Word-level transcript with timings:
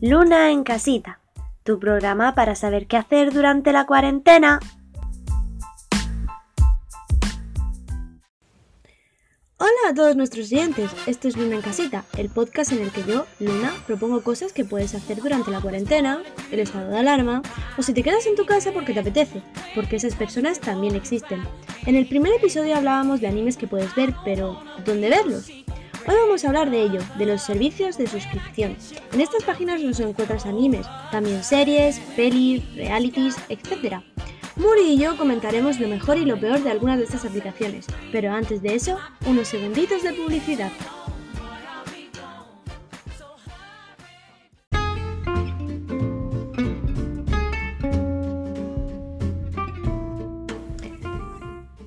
Luna 0.00 0.52
en 0.52 0.62
Casita, 0.62 1.18
tu 1.64 1.80
programa 1.80 2.36
para 2.36 2.54
saber 2.54 2.86
qué 2.86 2.96
hacer 2.96 3.32
durante 3.32 3.72
la 3.72 3.84
cuarentena. 3.84 4.60
Hola 9.56 9.90
a 9.90 9.94
todos 9.94 10.14
nuestros 10.14 10.52
oyentes, 10.52 10.92
esto 11.08 11.26
es 11.26 11.36
Luna 11.36 11.56
en 11.56 11.62
Casita, 11.62 12.04
el 12.16 12.28
podcast 12.28 12.70
en 12.70 12.82
el 12.82 12.92
que 12.92 13.02
yo, 13.02 13.26
Luna, 13.40 13.72
propongo 13.88 14.22
cosas 14.22 14.52
que 14.52 14.64
puedes 14.64 14.94
hacer 14.94 15.20
durante 15.20 15.50
la 15.50 15.60
cuarentena, 15.60 16.22
el 16.52 16.60
estado 16.60 16.90
de 16.90 16.98
alarma, 17.00 17.42
o 17.76 17.82
si 17.82 17.92
te 17.92 18.04
quedas 18.04 18.24
en 18.26 18.36
tu 18.36 18.46
casa 18.46 18.70
porque 18.70 18.92
te 18.92 19.00
apetece, 19.00 19.42
porque 19.74 19.96
esas 19.96 20.14
personas 20.14 20.60
también 20.60 20.94
existen. 20.94 21.42
En 21.86 21.96
el 21.96 22.06
primer 22.06 22.32
episodio 22.34 22.76
hablábamos 22.76 23.20
de 23.20 23.26
animes 23.26 23.56
que 23.56 23.66
puedes 23.66 23.92
ver, 23.96 24.14
pero 24.24 24.62
¿dónde 24.84 25.10
verlos? 25.10 25.50
Hoy 26.08 26.14
vamos 26.22 26.42
a 26.42 26.48
hablar 26.48 26.70
de 26.70 26.80
ello, 26.80 27.00
de 27.18 27.26
los 27.26 27.42
servicios 27.42 27.98
de 27.98 28.06
suscripción. 28.06 28.74
En 29.12 29.20
estas 29.20 29.44
páginas 29.44 29.82
nos 29.82 30.00
encuentras 30.00 30.46
animes, 30.46 30.86
también 31.12 31.44
series, 31.44 32.00
pelis, 32.16 32.64
realities, 32.74 33.36
etc. 33.50 33.96
Muri 34.56 34.94
y 34.94 34.98
yo 34.98 35.18
comentaremos 35.18 35.78
lo 35.78 35.86
mejor 35.86 36.16
y 36.16 36.24
lo 36.24 36.40
peor 36.40 36.62
de 36.62 36.70
algunas 36.70 36.96
de 36.96 37.04
estas 37.04 37.26
aplicaciones, 37.26 37.84
pero 38.10 38.32
antes 38.32 38.62
de 38.62 38.74
eso, 38.74 38.96
unos 39.26 39.48
segunditos 39.48 40.02
de 40.02 40.14
publicidad. 40.14 40.72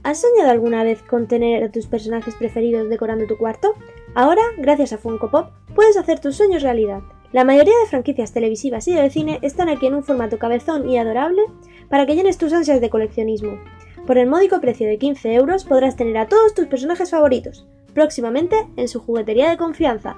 ¿Has 0.04 0.22
soñado 0.22 0.52
alguna 0.52 0.84
vez 0.84 1.02
con 1.02 1.28
tener 1.28 1.64
a 1.64 1.72
tus 1.72 1.88
personajes 1.88 2.36
preferidos 2.36 2.88
decorando 2.88 3.26
tu 3.26 3.38
cuarto? 3.38 3.74
Ahora, 4.14 4.42
gracias 4.58 4.92
a 4.92 4.98
Funko 4.98 5.32
Pop, 5.32 5.52
puedes 5.74 5.96
hacer 5.96 6.20
tus 6.20 6.36
sueños 6.36 6.64
realidad. 6.64 7.02
La 7.32 7.46
mayoría 7.46 7.74
de 7.80 7.90
franquicias 7.90 8.34
televisivas 8.34 8.86
y 8.90 8.94
de 8.94 9.10
cine 9.10 9.40
están 9.42 9.70
aquí 9.70 9.88
en 9.88 9.96
un 9.96 10.04
formato 10.04 10.38
cabezón 10.38 10.90
y 10.90 10.98
adorable 10.98 11.44
para 11.90 12.06
que 12.06 12.16
llenes 12.16 12.38
tus 12.38 12.52
ansias 12.52 12.82
de 12.82 12.90
coleccionismo. 12.90 13.58
Por 14.06 14.18
el 14.18 14.28
módico 14.28 14.60
precio 14.60 14.88
de 14.88 14.98
15 14.98 15.34
euros 15.34 15.64
podrás 15.64 15.96
tener 15.96 16.18
a 16.18 16.28
todos 16.28 16.54
tus 16.54 16.68
personajes 16.68 17.10
favoritos, 17.10 17.66
próximamente 17.94 18.68
en 18.76 18.90
su 18.90 19.00
juguetería 19.00 19.50
de 19.50 19.58
confianza. 19.58 20.18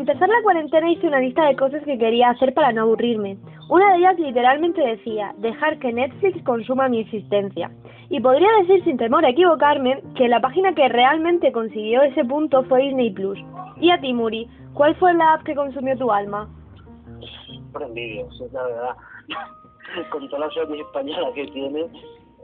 Empezar 0.00 0.28
la 0.28 0.42
cuarentena 0.42 0.90
hice 0.90 1.06
una 1.06 1.20
lista 1.20 1.44
de 1.44 1.56
cosas 1.56 1.82
que 1.84 1.98
quería 1.98 2.30
hacer 2.30 2.54
para 2.54 2.72
no 2.72 2.82
aburrirme. 2.82 3.36
Una 3.68 3.92
de 3.92 3.98
ellas 3.98 4.18
literalmente 4.18 4.80
decía, 4.80 5.34
dejar 5.38 5.78
que 5.78 5.92
Netflix 5.92 6.42
consuma 6.44 6.88
mi 6.88 7.00
existencia. 7.00 7.70
Y 8.08 8.20
podría 8.20 8.48
decir 8.60 8.82
sin 8.84 8.96
temor 8.96 9.24
a 9.24 9.30
equivocarme 9.30 10.02
que 10.16 10.28
la 10.28 10.40
página 10.40 10.74
que 10.74 10.88
realmente 10.88 11.52
consiguió 11.52 12.02
ese 12.02 12.24
punto 12.24 12.64
fue 12.64 12.82
Disney 12.82 13.10
Plus. 13.10 13.38
Y 13.80 13.90
a 13.90 14.00
ti, 14.00 14.12
Muri, 14.12 14.48
¿cuál 14.74 14.96
fue 14.96 15.12
la 15.14 15.34
app 15.34 15.42
que 15.42 15.54
consumió 15.54 15.96
tu 15.96 16.10
alma? 16.10 16.48
Prendillos, 17.72 18.40
es 18.40 18.52
la 18.52 18.64
verdad. 18.64 18.96
Con 20.10 20.28
todas 20.28 20.46
las 20.46 20.54
series 20.54 20.86
españolas 20.86 21.34
que 21.34 21.46
tiene, 21.48 21.86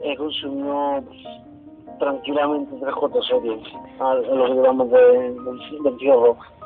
he 0.03 0.15
consumido 0.15 1.03
tranquilamente 1.99 2.75
tres 2.79 2.93
cuatro 2.95 3.21
series 3.23 3.59
a 3.99 4.13
los 4.13 4.55
digamos 4.55 4.91
de, 4.91 4.97
del, 4.99 5.83
del 5.83 5.97
tío 5.97 6.25
Rock. 6.25 6.56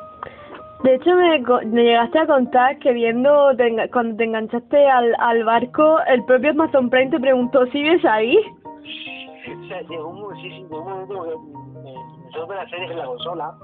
De 0.82 0.94
hecho, 0.96 1.10
me, 1.14 1.38
me 1.66 1.84
llegaste 1.84 2.18
a 2.18 2.26
contar 2.26 2.78
que 2.78 2.92
viendo, 2.92 3.54
te 3.56 3.88
cuando 3.90 4.16
te 4.16 4.24
enganchaste 4.24 4.88
al, 4.88 5.14
al 5.18 5.44
barco, 5.44 5.98
el 6.08 6.24
propio 6.24 6.50
Amazon 6.50 6.90
Prime 6.90 7.10
te 7.10 7.20
preguntó, 7.20 7.66
¿sigues 7.66 8.04
ahí? 8.04 8.36
O 8.36 9.68
sea, 9.68 9.80
llegó 9.82 10.08
un, 10.08 10.36
sí, 10.36 10.42
sí, 10.42 10.62
llegó 10.62 10.78
un 10.80 10.90
momento 10.90 11.22
que 11.24 11.82
me, 11.82 11.92
me 11.92 12.32
supe 12.32 12.54
las 12.54 12.68
series 12.70 12.90
en 12.90 12.98
la 12.98 13.04
consola, 13.04 13.54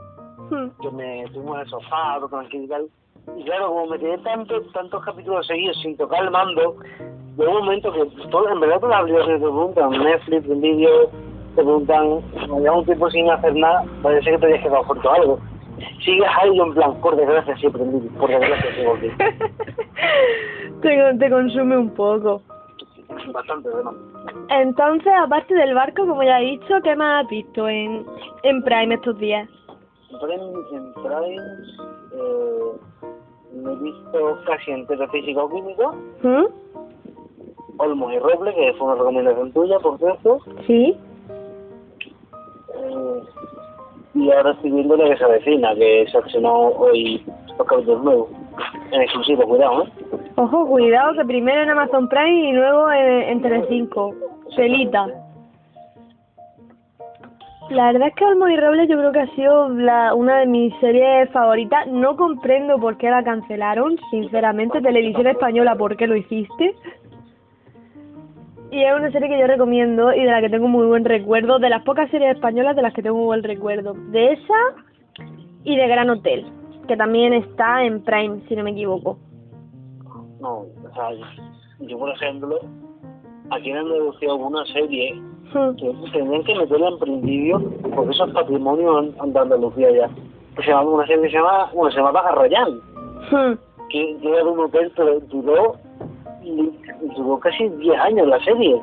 Hmm. 0.50 0.68
que 0.80 0.90
me 0.92 1.24
estuvimos 1.24 1.56
en 1.56 1.60
el 1.62 1.68
sofá, 1.68 2.14
todo 2.20 2.28
tranquilo 2.28 2.64
y 2.64 2.68
tal. 2.68 2.86
Y 3.36 3.44
claro, 3.44 3.68
como 3.68 3.86
me 3.86 3.98
quedé 3.98 4.16
tanto, 4.18 4.62
tantos 4.72 5.04
capítulos 5.04 5.46
seguidos 5.46 5.76
sin 5.82 5.96
tocar 5.96 6.24
el 6.24 6.30
mando, 6.30 6.76
llegó 7.36 7.50
un 7.50 7.64
momento 7.66 7.92
que 7.92 8.06
todo, 8.30 8.48
en 8.48 8.60
verdad 8.60 8.80
todas 8.80 8.94
las 8.94 9.02
aplicaciones 9.02 9.40
te 9.40 9.46
preguntan, 9.46 9.90
Netflix, 9.90 10.48
en 10.48 10.60
vídeo, 10.60 11.10
te 11.54 11.62
preguntan, 11.62 12.22
llevas 12.62 12.78
un 12.78 12.84
tiempo 12.86 13.10
sin 13.10 13.30
hacer 13.30 13.54
nada, 13.56 13.84
parece 14.02 14.30
que 14.30 14.38
te 14.38 14.46
hayas 14.46 14.62
quedado 14.62 14.84
corto 14.84 15.10
algo. 15.10 15.38
Sigues 16.04 16.28
ahí 16.40 16.58
en 16.58 16.74
plan, 16.74 17.00
por 17.00 17.16
desgracia 17.16 17.56
sí 17.56 17.66
aprendí, 17.66 18.08
por 18.10 18.28
desgracia 18.28 18.74
sí 18.74 18.84
volví. 18.84 19.10
te, 20.82 21.14
te 21.18 21.30
consume 21.30 21.76
un 21.76 21.90
poco. 21.90 22.42
Bastante, 23.32 23.70
bueno. 23.70 23.94
Entonces, 24.50 25.12
aparte 25.18 25.54
del 25.54 25.74
barco, 25.74 26.06
como 26.06 26.22
ya 26.22 26.40
he 26.40 26.44
dicho, 26.44 26.80
¿qué 26.82 26.94
más 26.96 27.24
has 27.24 27.30
visto 27.30 27.68
en, 27.68 28.04
en 28.42 28.62
Prime 28.62 28.94
estos 28.94 29.18
días? 29.18 29.48
En 30.10 30.18
Prime, 30.18 30.44
en 30.72 30.92
Prime 30.94 31.42
eh, 32.14 32.72
me 33.54 33.72
he 33.72 33.76
visto 33.76 34.38
casi 34.46 34.70
entero 34.70 35.08
física 35.08 35.42
o 35.42 35.50
química, 35.50 35.90
¿Mm? 36.22 36.46
Olmos 37.78 38.12
y 38.12 38.18
Roble, 38.18 38.54
que 38.54 38.74
fue 38.74 38.88
una 38.88 38.96
recomendación 38.96 39.52
tuya, 39.52 39.78
por 39.78 39.98
cierto. 39.98 40.40
¿Sí? 40.66 40.96
Y 44.18 44.32
ahora 44.32 44.50
estoy 44.52 44.70
viendo 44.72 44.96
la 44.96 45.08
que 45.10 45.16
se 45.16 45.24
avecina, 45.24 45.74
que 45.74 46.06
se 46.10 46.18
estrenó 46.18 46.68
hoy 46.70 47.24
los 47.56 47.66
capítulos 47.66 48.02
nuevos. 48.02 48.28
En 48.90 49.02
exclusivo, 49.02 49.44
cuidado, 49.44 49.84
¿eh? 49.84 49.88
Ojo, 50.36 50.66
cuidado, 50.66 51.14
que 51.14 51.24
primero 51.24 51.62
en 51.62 51.70
Amazon 51.70 52.08
Prime 52.08 52.48
y 52.48 52.52
luego 52.52 52.90
en, 52.90 53.22
en 53.22 53.42
Telecinco. 53.42 54.14
Pelita. 54.56 55.06
La 57.70 57.92
verdad 57.92 58.08
es 58.08 58.14
que 58.14 58.24
Olmo 58.24 58.48
y 58.48 58.56
Robles 58.56 58.88
yo 58.88 58.96
creo 58.96 59.12
que 59.12 59.20
ha 59.20 59.34
sido 59.34 59.68
la, 59.68 60.14
una 60.14 60.38
de 60.38 60.46
mis 60.46 60.74
series 60.80 61.30
favoritas. 61.30 61.86
No 61.86 62.16
comprendo 62.16 62.78
por 62.78 62.96
qué 62.96 63.10
la 63.10 63.22
cancelaron, 63.22 63.98
sinceramente. 64.10 64.80
Televisión 64.80 65.26
Española, 65.26 65.76
¿por 65.76 65.96
qué 65.96 66.06
lo 66.06 66.16
hiciste? 66.16 66.74
Y 68.70 68.82
es 68.84 68.94
una 68.94 69.10
serie 69.10 69.28
que 69.28 69.38
yo 69.38 69.46
recomiendo 69.46 70.12
y 70.12 70.20
de 70.20 70.30
la 70.30 70.40
que 70.40 70.50
tengo 70.50 70.68
muy 70.68 70.86
buen 70.86 71.04
recuerdo. 71.04 71.58
De 71.58 71.70
las 71.70 71.82
pocas 71.84 72.10
series 72.10 72.34
españolas 72.34 72.76
de 72.76 72.82
las 72.82 72.92
que 72.92 73.02
tengo 73.02 73.16
muy 73.16 73.26
buen 73.26 73.42
recuerdo. 73.42 73.94
De 74.10 74.32
esa 74.32 74.54
y 75.64 75.76
de 75.76 75.88
Gran 75.88 76.10
Hotel, 76.10 76.46
que 76.86 76.96
también 76.96 77.32
está 77.32 77.82
en 77.84 78.02
Prime, 78.02 78.40
si 78.48 78.56
no 78.56 78.64
me 78.64 78.70
equivoco. 78.72 79.18
No, 80.40 80.58
o 80.60 80.94
sea, 80.94 81.08
yo, 81.80 81.98
por 81.98 82.10
ejemplo, 82.10 82.58
aquí 83.50 83.70
en 83.70 83.78
Andalucía 83.78 84.34
hubo 84.34 84.48
una 84.48 84.64
serie 84.66 85.20
Hmm. 85.54 85.74
que 85.76 85.90
tendrían 86.12 86.44
que 86.44 86.54
meterla 86.54 86.88
en 86.88 86.98
principio, 86.98 87.72
porque 87.94 88.10
eso 88.10 88.26
es 88.26 88.32
patrimonio 88.34 89.00
de 89.00 89.38
Andalucía 89.40 89.90
ya. 89.92 90.10
Que 90.54 90.62
se 90.62 90.68
llama, 90.68 90.90
una 90.90 91.06
serie 91.06 91.22
que 91.22 91.30
se 91.30 91.36
llama, 91.38 91.70
bueno, 91.72 91.90
se 91.90 91.96
llama 91.98 92.20
Arrayán, 92.20 92.72
Hmm. 93.30 93.54
que, 93.88 94.18
que 94.20 94.28
era 94.30 94.44
un 94.44 94.58
hotel, 94.60 94.92
pero 94.94 95.20
duró, 95.20 95.76
duró 97.16 97.38
casi 97.40 97.68
10 97.68 97.98
años 98.00 98.26
la 98.28 98.40
serie. 98.44 98.80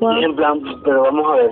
Guau. 0.00 0.20
Y 0.20 0.24
en 0.24 0.36
plan, 0.36 0.60
pero 0.84 1.02
vamos 1.02 1.32
a 1.32 1.36
ver, 1.36 1.50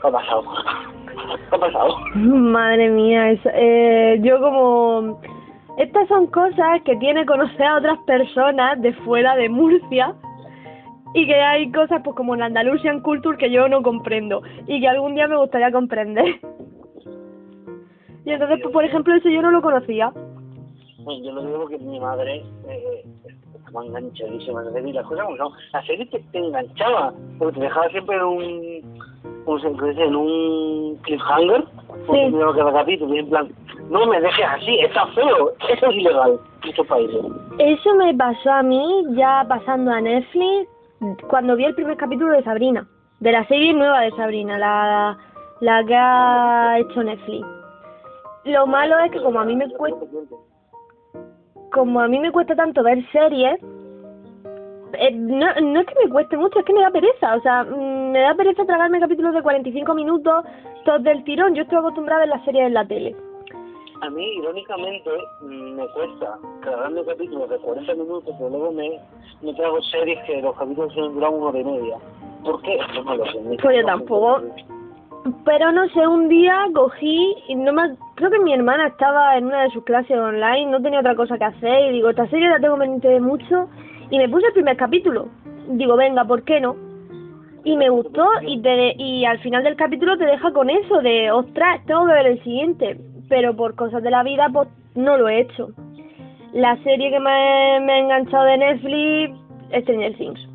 ¿qué 0.00 0.08
ha 0.08 0.10
pasado? 0.10 0.42
¿Qué 1.50 1.56
ha 1.56 1.58
pasado? 1.58 1.96
Madre 2.14 2.88
mía, 2.90 3.30
es- 3.30 3.48
eh, 3.54 4.18
yo 4.22 4.40
como... 4.40 5.20
Estas 5.76 6.06
son 6.06 6.28
cosas 6.28 6.82
que 6.84 6.94
tiene 6.96 7.26
conocer 7.26 7.62
a 7.66 7.78
otras 7.78 7.98
personas 8.06 8.80
de 8.80 8.92
fuera 8.92 9.34
de 9.34 9.48
Murcia 9.48 10.14
y 11.14 11.26
que 11.26 11.34
hay 11.34 11.72
cosas 11.72 12.00
pues 12.04 12.14
como 12.16 12.36
la 12.36 12.46
Andalusian 12.46 13.00
Culture 13.00 13.36
que 13.36 13.50
yo 13.50 13.68
no 13.68 13.82
comprendo 13.82 14.42
y 14.68 14.80
que 14.80 14.86
algún 14.88 15.16
día 15.16 15.26
me 15.26 15.36
gustaría 15.36 15.72
comprender. 15.72 16.38
Y 18.24 18.30
entonces, 18.30 18.60
pues, 18.62 18.72
por 18.72 18.84
ejemplo, 18.84 19.14
eso 19.16 19.28
yo 19.28 19.42
no 19.42 19.50
lo 19.50 19.60
conocía. 19.62 20.12
Bueno, 21.00 21.24
yo 21.24 21.32
lo 21.32 21.42
digo 21.44 21.58
porque 21.62 21.78
mi 21.78 21.98
madre 22.00 22.44
eh, 22.68 23.04
estaba 23.74 23.86
enganchadísima 23.86 24.60
en 24.60 24.66
la 24.66 24.72
serie 24.72 24.90
y 24.90 24.92
las 24.92 25.06
cosas 25.06 25.24
como 25.24 25.36
son. 25.36 25.52
La 25.72 25.82
serie 25.84 26.06
te, 26.06 26.18
te 26.20 26.38
enganchaba, 26.38 27.12
porque 27.38 27.54
te 27.58 27.64
dejaba 27.64 27.88
siempre 27.88 28.16
en 28.16 28.22
un, 28.22 29.00
¿cómo 29.44 29.58
se 29.58 29.68
dice? 29.70 30.04
En 30.04 30.16
un 30.16 30.96
cliffhanger, 31.02 31.64
porque 31.88 32.04
Sí. 32.06 32.30
tenía 32.32 32.46
cada 32.56 32.72
capítulo, 32.72 33.14
y 33.14 33.18
en 33.18 33.28
plan, 33.30 33.48
no 33.90 34.06
me 34.06 34.20
dejes 34.20 34.46
así, 34.46 34.78
está 34.80 35.06
feo, 35.08 35.52
eso 35.70 35.86
es 35.86 35.96
ilegal 35.96 36.38
en 36.62 36.68
estos 36.70 36.86
países. 36.86 37.20
Eso 37.58 37.94
me 37.96 38.14
pasó 38.14 38.52
a 38.52 38.62
mí 38.62 39.04
ya 39.16 39.44
pasando 39.48 39.90
a 39.90 40.00
Netflix 40.00 40.68
cuando 41.28 41.56
vi 41.56 41.64
el 41.64 41.74
primer 41.74 41.96
capítulo 41.96 42.32
de 42.32 42.44
Sabrina, 42.44 42.86
de 43.20 43.32
la 43.32 43.46
serie 43.48 43.72
nueva 43.74 44.00
de 44.02 44.10
Sabrina, 44.12 44.56
la, 44.58 45.18
la 45.60 45.84
que 45.84 45.94
ha 45.96 46.78
hecho 46.78 47.02
Netflix. 47.02 47.46
Lo 48.44 48.66
malo 48.66 48.98
es 49.00 49.10
que 49.10 49.22
como 49.22 49.40
a 49.40 49.44
mí 49.44 49.56
me 49.56 49.68
cuesta, 49.70 50.00
como 51.74 52.00
a 52.00 52.08
mí 52.08 52.18
me 52.20 52.30
cuesta 52.30 52.54
tanto 52.54 52.84
ver 52.84 53.04
series, 53.10 53.60
eh, 54.96 55.10
no, 55.12 55.46
no 55.60 55.80
es 55.80 55.86
que 55.86 56.04
me 56.04 56.10
cueste 56.10 56.36
mucho, 56.36 56.60
es 56.60 56.64
que 56.64 56.72
me 56.72 56.80
da 56.80 56.90
pereza. 56.90 57.34
O 57.34 57.40
sea, 57.40 57.64
mm, 57.64 58.12
me 58.12 58.20
da 58.20 58.34
pereza 58.34 58.64
tragarme 58.64 59.00
capítulos 59.00 59.34
de 59.34 59.42
45 59.42 59.92
minutos, 59.94 60.44
todos 60.84 61.02
del 61.02 61.24
tirón. 61.24 61.54
Yo 61.54 61.62
estoy 61.62 61.78
acostumbrada 61.78 62.22
a 62.22 62.26
ver 62.26 62.28
las 62.28 62.44
series 62.44 62.66
en 62.68 62.74
la 62.74 62.86
tele. 62.86 63.16
A 64.00 64.10
mí, 64.10 64.24
irónicamente, 64.36 65.10
mm, 65.42 65.74
me 65.74 65.88
cuesta 65.88 66.38
grabarme 66.62 67.04
capítulos 67.04 67.50
de 67.50 67.58
40 67.58 67.94
minutos, 67.94 68.34
pero 68.38 68.50
luego 68.50 68.72
me, 68.72 69.00
me 69.42 69.52
trago 69.54 69.82
series 69.82 70.22
que 70.26 70.40
los 70.42 70.56
capítulos 70.56 70.94
duran 70.94 71.34
una 71.34 71.46
hora 71.46 71.58
y 71.58 71.64
media. 71.64 71.96
¿Por 72.44 72.62
qué? 72.62 72.78
No 72.94 73.02
me 73.02 73.16
lo 73.16 73.24
sé. 73.26 73.38
Pues 73.60 73.76
yo 73.76 73.84
tampoco. 73.84 74.42
Pero 75.44 75.72
no 75.72 75.88
sé, 75.88 76.06
un 76.06 76.28
día 76.28 76.66
cogí 76.74 77.34
y 77.48 77.54
no 77.54 77.72
me... 77.72 77.96
Creo 78.14 78.30
que 78.30 78.38
mi 78.40 78.52
hermana 78.52 78.88
estaba 78.88 79.36
en 79.38 79.46
una 79.46 79.62
de 79.62 79.70
sus 79.70 79.82
clases 79.84 80.18
online, 80.18 80.66
no 80.66 80.82
tenía 80.82 81.00
otra 81.00 81.14
cosa 81.14 81.38
que 81.38 81.44
hacer 81.44 81.86
y 81.86 81.92
digo, 81.92 82.10
esta 82.10 82.28
serie 82.28 82.48
la 82.48 82.60
tengo 82.60 82.76
pendiente 82.76 83.08
de 83.08 83.20
mucho 83.20 83.68
y 84.10 84.18
me 84.18 84.28
puse 84.28 84.46
el 84.46 84.52
primer 84.52 84.76
capítulo. 84.76 85.28
Digo, 85.68 85.96
venga, 85.96 86.24
¿por 86.24 86.42
qué 86.42 86.60
no? 86.60 86.76
Y 87.64 87.76
me 87.76 87.88
gustó 87.88 88.28
y, 88.42 88.60
te, 88.60 88.94
y 88.98 89.24
al 89.24 89.38
final 89.38 89.64
del 89.64 89.76
capítulo 89.76 90.18
te 90.18 90.26
deja 90.26 90.52
con 90.52 90.68
eso 90.68 91.00
de, 91.00 91.30
ostras, 91.32 91.80
tengo 91.86 92.06
que 92.06 92.12
ver 92.12 92.26
el 92.26 92.42
siguiente. 92.42 92.98
Pero 93.30 93.56
por 93.56 93.74
cosas 93.74 94.02
de 94.02 94.10
la 94.10 94.22
vida, 94.22 94.48
pues 94.52 94.68
no 94.94 95.16
lo 95.16 95.28
he 95.28 95.40
hecho. 95.40 95.68
La 96.52 96.76
serie 96.82 97.10
que 97.10 97.18
me, 97.18 97.80
me 97.80 97.92
ha 97.94 97.98
enganchado 97.98 98.44
de 98.44 98.58
Netflix 98.58 99.38
es 99.70 99.82
Stranger 99.84 100.16
Things. 100.18 100.53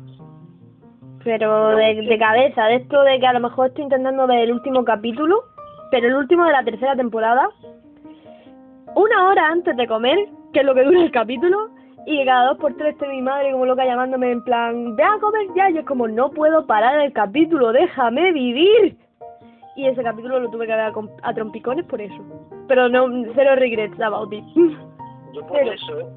Pero 1.24 1.76
de, 1.76 1.94
de 2.02 2.18
cabeza, 2.18 2.64
de 2.66 2.76
esto 2.76 3.02
de 3.02 3.20
que 3.20 3.26
a 3.26 3.32
lo 3.34 3.40
mejor 3.40 3.68
estoy 3.68 3.84
intentando 3.84 4.26
ver 4.26 4.40
el 4.40 4.52
último 4.52 4.84
capítulo, 4.84 5.44
pero 5.90 6.08
el 6.08 6.14
último 6.14 6.44
de 6.44 6.52
la 6.52 6.64
tercera 6.64 6.96
temporada, 6.96 7.48
una 8.94 9.28
hora 9.28 9.48
antes 9.48 9.76
de 9.76 9.86
comer, 9.86 10.18
que 10.52 10.60
es 10.60 10.66
lo 10.66 10.74
que 10.74 10.84
dura 10.84 11.00
el 11.02 11.10
capítulo, 11.10 11.68
y 12.06 12.18
que 12.18 12.24
cada 12.24 12.46
dos 12.48 12.58
por 12.58 12.74
tres 12.76 12.94
esté 12.94 13.06
mi 13.08 13.20
madre 13.20 13.52
como 13.52 13.66
loca 13.66 13.84
llamándome 13.84 14.32
en 14.32 14.42
plan, 14.42 14.96
ve 14.96 15.04
a 15.04 15.18
comer 15.20 15.46
ya, 15.54 15.70
y 15.70 15.78
es 15.78 15.84
como, 15.84 16.08
no 16.08 16.30
puedo 16.30 16.66
parar 16.66 16.98
el 17.00 17.12
capítulo, 17.12 17.72
déjame 17.72 18.32
vivir. 18.32 18.96
Y 19.76 19.86
ese 19.86 20.02
capítulo 20.02 20.40
lo 20.40 20.50
tuve 20.50 20.66
que 20.66 20.74
ver 20.74 20.92
a, 21.22 21.34
trompicones 21.34 21.84
por 21.86 22.00
eso. 22.00 22.22
Pero 22.66 22.88
no, 22.88 23.06
cero 23.34 23.52
regrets 23.56 24.00
about 24.00 24.32
it. 24.32 24.44
Yo 25.32 25.46
por 25.46 25.58
Pero- 25.58 25.72
eso, 25.72 26.10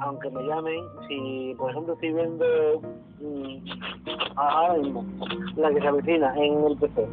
aunque 0.00 0.30
me 0.30 0.42
llamen, 0.46 0.84
si 1.06 1.54
por 1.58 1.70
ejemplo 1.70 1.94
estoy 1.94 2.12
viendo 2.12 2.44
mm, 3.20 3.56
ahora 4.36 4.74
mismo 4.74 5.04
la 5.56 5.70
que 5.70 5.80
se 5.80 5.88
avecina 5.88 6.34
en 6.36 6.64
el 6.66 6.76
PC, 6.76 7.06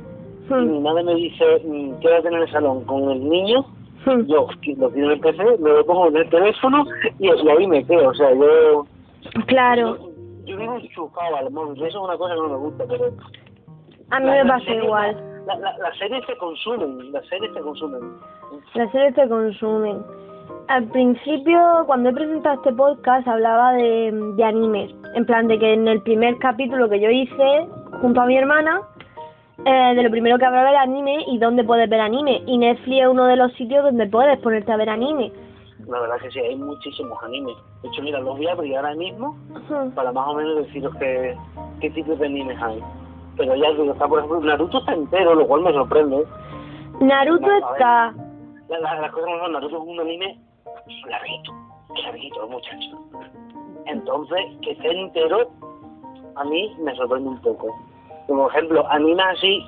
y 0.50 0.54
mi 0.66 0.80
madre 0.80 1.04
me 1.04 1.16
dice, 1.16 1.44
mm, 1.66 2.00
quédate 2.00 2.28
en 2.28 2.34
el 2.36 2.52
salón 2.52 2.84
con 2.86 3.10
el 3.12 3.28
niño, 3.28 3.66
yo 4.28 4.48
lo 4.78 4.90
tiro 4.90 4.92
en 4.94 5.12
el 5.12 5.20
PC, 5.20 5.44
lo 5.60 5.86
pongo 5.86 6.08
en 6.10 6.18
el 6.18 6.30
teléfono 6.30 6.86
y, 7.20 7.28
y 7.28 7.50
ahí 7.50 7.68
me 7.68 7.84
quedo. 7.86 8.10
O 8.10 8.14
sea, 8.14 8.32
yo, 8.34 8.86
Claro, 9.48 9.98
yo 10.46 10.58
vivo 10.58 10.76
enchufado 10.76 11.36
al 11.38 11.50
móvil, 11.52 11.78
eso 11.84 11.98
es 11.98 12.04
una 12.04 12.16
cosa 12.18 12.36
que 12.36 12.42
no 12.42 12.50
me 12.50 12.58
gusta, 12.58 12.84
pero... 12.88 13.06
a 14.12 14.20
mí 14.20 14.26
la- 14.28 14.32
me 14.32 14.44
la 14.44 14.54
pasa 14.58 14.72
igual. 14.72 15.42
la- 15.48 15.58
la- 15.58 15.78
Las 15.80 15.98
series 15.98 16.24
se 16.28 16.38
consumen, 16.38 17.12
las 17.12 17.26
series 17.28 17.52
se 17.54 17.60
consumen. 17.62 18.02
Las 18.76 18.92
series 18.92 19.16
te 19.16 19.28
consumen. 19.28 20.04
Al 20.68 20.86
principio, 20.86 21.60
cuando 21.86 22.10
he 22.10 22.14
presentado 22.14 22.56
este 22.56 22.74
podcast, 22.74 23.28
hablaba 23.28 23.74
de, 23.74 24.12
de 24.36 24.44
animes. 24.44 24.92
En 25.14 25.26
plan, 25.26 25.48
de 25.48 25.60
que 25.60 25.74
en 25.74 25.88
el 25.88 26.02
primer 26.02 26.40
capítulo 26.40 26.90
que 26.90 27.00
yo 27.00 27.10
hice, 27.10 27.68
junto 28.02 28.22
a 28.22 28.26
mi 28.26 28.36
hermana, 28.36 28.82
eh, 29.64 29.94
de 29.96 30.02
lo 30.02 30.10
primero 30.10 30.40
que 30.40 30.46
hablaba 30.46 30.72
era 30.72 30.82
anime 30.82 31.24
y 31.28 31.38
dónde 31.38 31.64
puedes 31.64 31.88
ver 31.88 32.02
anime. 32.02 32.42
Y 32.48 32.58
Netflix 32.58 33.04
es 33.04 33.08
uno 33.08 33.26
de 33.26 33.36
los 33.36 33.54
sitios 33.54 33.84
donde 33.84 34.08
puedes 34.08 34.40
ponerte 34.40 34.72
a 34.72 34.78
ver 34.78 34.90
anime. 34.90 35.32
La 35.88 36.00
verdad 36.00 36.18
que 36.20 36.32
sí, 36.32 36.40
hay 36.40 36.56
muchísimos 36.56 37.22
animes. 37.22 37.56
De 37.84 37.90
hecho, 37.90 38.02
mira, 38.02 38.20
los 38.20 38.36
voy 38.36 38.48
a 38.48 38.54
abrir 38.54 38.76
ahora 38.76 38.96
mismo 38.96 39.38
para 39.94 40.12
más 40.12 40.28
o 40.28 40.34
menos 40.34 40.66
deciros 40.66 40.96
qué, 40.96 41.38
qué 41.80 41.92
tipos 41.92 42.18
de 42.18 42.26
animes 42.26 42.60
hay. 42.60 42.82
Pero 43.38 43.56
ya 43.56 43.70
digo, 43.70 43.92
está 43.92 44.08
por 44.08 44.18
ejemplo, 44.18 44.40
Naruto 44.40 44.80
está 44.80 44.94
entero, 44.94 45.36
lo 45.36 45.46
cual 45.46 45.62
me 45.62 45.74
sorprende. 45.74 46.26
Naruto 47.02 47.52
está... 47.52 48.16
La, 48.68 48.80
la, 48.80 49.02
las 49.02 49.12
cosas 49.12 49.30
Naruto 49.52 49.78
es 49.78 49.84
un 49.84 50.00
anime 50.00 50.40
larguito, 51.10 51.52
larguito, 52.04 52.48
muchacho. 52.48 52.98
Entonces, 53.86 54.40
que 54.62 54.72
esté 54.72 54.92
entero, 54.92 55.50
a 56.36 56.44
mí 56.46 56.76
me 56.80 56.96
sorprende 56.96 57.30
un 57.30 57.42
poco. 57.42 57.68
Como 58.28 58.50
ejemplo, 58.50 58.86
animes 58.90 59.26
así 59.38 59.64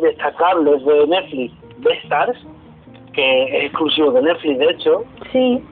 destacables 0.00 0.84
de 0.84 1.06
Netflix, 1.06 1.54
Stars, 2.04 2.36
que 3.12 3.44
es 3.58 3.64
exclusivo 3.66 4.10
de 4.12 4.22
Netflix, 4.22 4.58
de 4.58 4.70
hecho, 4.70 5.04
Sí. 5.32 5.64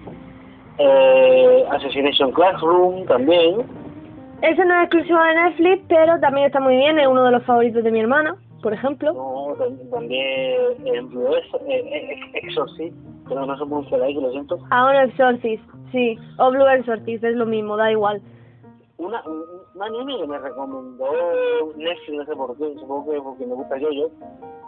eh, 0.78 1.64
Assassination 1.70 2.32
Classroom 2.32 3.04
también, 3.06 3.66
Ese 4.42 4.64
no 4.64 4.74
es 4.74 4.82
exclusivo 4.86 5.20
de 5.22 5.34
Netflix, 5.34 5.84
pero 5.88 6.18
también 6.18 6.46
está 6.46 6.58
muy 6.58 6.74
bien. 6.76 6.98
Es 6.98 7.06
uno 7.06 7.22
de 7.24 7.30
los 7.30 7.44
favoritos 7.44 7.84
de 7.84 7.92
mi 7.92 8.00
hermana, 8.00 8.34
por 8.60 8.72
ejemplo. 8.72 9.12
no, 9.12 9.54
tam- 9.56 9.90
también, 9.90 10.56
ejemplo, 10.84 11.36
eh, 11.36 11.42
eh, 11.68 12.18
Exorcist, 12.42 12.96
pero 13.34 13.46
no 13.46 13.86
que 13.88 14.12
lo 14.20 14.30
siento, 14.30 14.58
Ah, 14.70 14.86
un 14.90 14.96
Exorcist, 14.96 15.62
sí. 15.90 16.18
O 16.38 16.50
Blue 16.50 16.66
Exorcist, 16.66 17.24
es 17.24 17.36
lo 17.36 17.46
mismo, 17.46 17.76
da 17.76 17.90
igual. 17.90 18.20
una, 18.98 19.22
un, 19.26 19.42
un 19.74 19.82
anime 19.82 20.16
que 20.18 20.26
me 20.26 20.38
recomendó 20.38 21.06
Netflix, 21.76 22.12
no 22.18 22.24
sé 22.24 22.36
por 22.36 22.56
qué, 22.56 22.74
supongo 22.78 23.10
que 23.12 23.20
porque 23.20 23.46
me 23.46 23.54
gusta 23.54 23.78
yo-yo, 23.78 24.08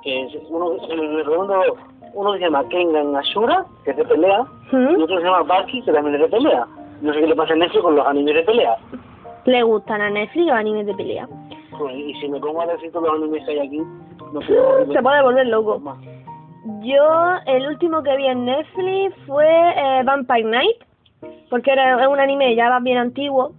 que 0.03 0.23
es 0.25 0.35
uno, 0.51 0.71
me 0.89 1.23
recomendó 1.23 1.61
uno 2.15 2.33
que 2.33 2.39
se 2.39 2.45
llama 2.45 2.69
Kengan 2.69 3.17
Ashura, 3.17 3.65
que 3.85 3.91
es 3.93 3.97
de 3.97 4.05
pelea, 4.05 4.45
y 4.73 4.77
¿Mm? 4.77 5.03
otro 5.03 5.07
que 5.17 5.23
se 5.23 5.25
llama 5.29 5.43
Baki, 5.43 5.83
que 5.83 5.93
también 5.93 6.15
es 6.17 6.23
de 6.23 6.29
pelea. 6.37 6.67
No 7.01 7.13
sé 7.13 7.21
qué 7.21 7.27
le 7.27 7.37
pasa 7.37 7.53
a 7.53 7.57
Netflix 7.57 7.83
con 7.83 7.97
los 7.97 8.07
animes 8.07 8.35
de 8.35 8.43
pelea. 8.45 8.77
¿Le 9.47 9.63
gustan 9.63 10.01
a 10.01 10.11
Netflix 10.11 10.47
los 10.47 10.57
animes 10.57 10.87
de 10.87 10.95
pelea? 10.95 11.29
Pues, 11.79 11.95
y 11.97 12.15
si 12.15 12.29
me 12.29 12.41
pongo 12.41 12.63
a 12.63 12.67
decir 12.67 12.91
todos 12.93 13.07
los 13.09 13.17
animes 13.23 13.45
que 13.45 13.51
hay 13.53 13.59
aquí, 13.67 13.83
no. 14.33 14.41
Se 14.41 15.03
puede 15.03 15.23
volver 15.23 15.47
loco. 15.49 15.79
Más. 15.81 15.99
Yo, 16.81 17.35
el 17.45 17.67
último 17.67 18.03
que 18.03 18.17
vi 18.17 18.27
en 18.27 18.47
Netflix 18.47 19.15
fue 19.27 19.47
eh, 19.47 20.03
Vampire 20.03 20.45
Night, 20.45 20.77
porque 21.51 21.71
era 21.71 22.09
un 22.09 22.19
anime 22.19 22.57
ya 22.57 22.79
bien 22.79 22.97
antiguo, 22.97 23.53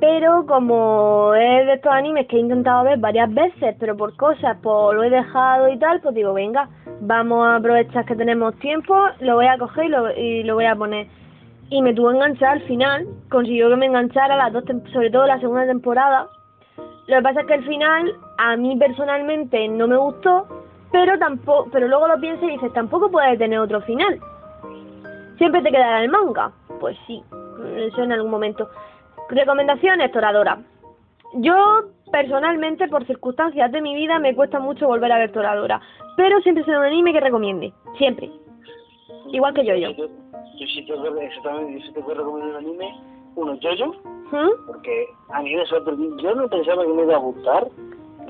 pero 0.00 0.44
como 0.44 1.32
es 1.34 1.66
de 1.66 1.72
estos 1.74 1.90
animes 1.90 2.26
que 2.26 2.36
he 2.36 2.40
intentado 2.40 2.84
ver 2.84 2.98
varias 2.98 3.32
veces, 3.32 3.74
pero 3.80 3.96
por 3.96 4.14
cosas, 4.16 4.58
pues 4.62 4.96
lo 4.96 5.02
he 5.02 5.08
dejado 5.08 5.70
y 5.70 5.78
tal, 5.78 6.02
pues 6.02 6.14
digo, 6.14 6.34
venga, 6.34 6.68
vamos 7.00 7.46
a 7.46 7.56
aprovechar 7.56 8.04
que 8.04 8.14
tenemos 8.14 8.54
tiempo, 8.56 8.94
lo 9.20 9.36
voy 9.36 9.46
a 9.46 9.56
coger 9.56 9.86
y 9.86 9.88
lo, 9.88 10.12
y 10.12 10.42
lo 10.42 10.56
voy 10.56 10.66
a 10.66 10.76
poner. 10.76 11.06
Y 11.70 11.80
me 11.80 11.94
tuvo 11.94 12.10
enganchar 12.10 12.50
al 12.50 12.62
final, 12.62 13.06
consiguió 13.30 13.70
que 13.70 13.76
me 13.76 13.86
enganchara 13.86 14.36
las 14.36 14.52
dos, 14.52 14.64
sobre 14.92 15.10
todo 15.10 15.26
la 15.26 15.40
segunda 15.40 15.66
temporada. 15.66 16.28
Lo 17.06 17.16
que 17.16 17.22
pasa 17.22 17.40
es 17.40 17.46
que 17.46 17.54
el 17.54 17.64
final 17.64 18.12
a 18.36 18.56
mí 18.56 18.76
personalmente 18.76 19.66
no 19.68 19.88
me 19.88 19.96
gustó, 19.96 20.65
pero 20.96 21.18
tampoco, 21.18 21.68
pero 21.70 21.88
luego 21.88 22.08
lo 22.08 22.18
piensas 22.18 22.44
y 22.44 22.52
dices, 22.52 22.72
tampoco 22.72 23.10
puede 23.10 23.36
tener 23.36 23.58
otro 23.58 23.82
final. 23.82 24.18
Siempre 25.36 25.60
te 25.60 25.70
quedará 25.70 26.02
el 26.02 26.08
manga. 26.08 26.52
Pues 26.80 26.96
sí, 27.06 27.22
eso 27.76 28.02
en 28.02 28.12
algún 28.12 28.30
momento. 28.30 28.70
Recomendaciones, 29.28 30.10
Toradora. 30.10 30.58
Yo 31.34 31.82
personalmente, 32.10 32.88
por 32.88 33.06
circunstancias 33.06 33.70
de 33.72 33.82
mi 33.82 33.94
vida, 33.94 34.18
me 34.18 34.34
cuesta 34.34 34.58
mucho 34.58 34.86
volver 34.86 35.12
a 35.12 35.18
ver 35.18 35.32
Toradora, 35.32 35.82
pero 36.16 36.40
siempre 36.40 36.64
será 36.64 36.78
un 36.78 36.86
anime 36.86 37.12
que 37.12 37.20
recomiende, 37.20 37.74
siempre. 37.98 38.30
Igual 39.32 39.52
que 39.52 39.66
yo-yo. 39.66 39.90
Yo, 39.90 40.06
yo 40.06 40.66
sí 40.66 40.86
tengo 40.86 41.14
que, 41.14 41.26
exactamente, 41.26 41.78
yo 41.78 41.86
sí 41.88 41.92
recomendar 41.94 42.48
un 42.48 42.56
anime, 42.56 42.98
uno 43.34 43.54
yo-yo, 43.56 43.88
¿Mm? 44.32 44.66
porque 44.66 45.08
a 45.28 45.42
mí 45.42 45.54
me 45.54 45.66
sorprendió. 45.66 46.16
Yo 46.16 46.34
no 46.36 46.48
pensaba 46.48 46.84
que 46.84 46.88
me 46.88 47.02
iba 47.02 47.16
a 47.16 47.18
gustar, 47.18 47.66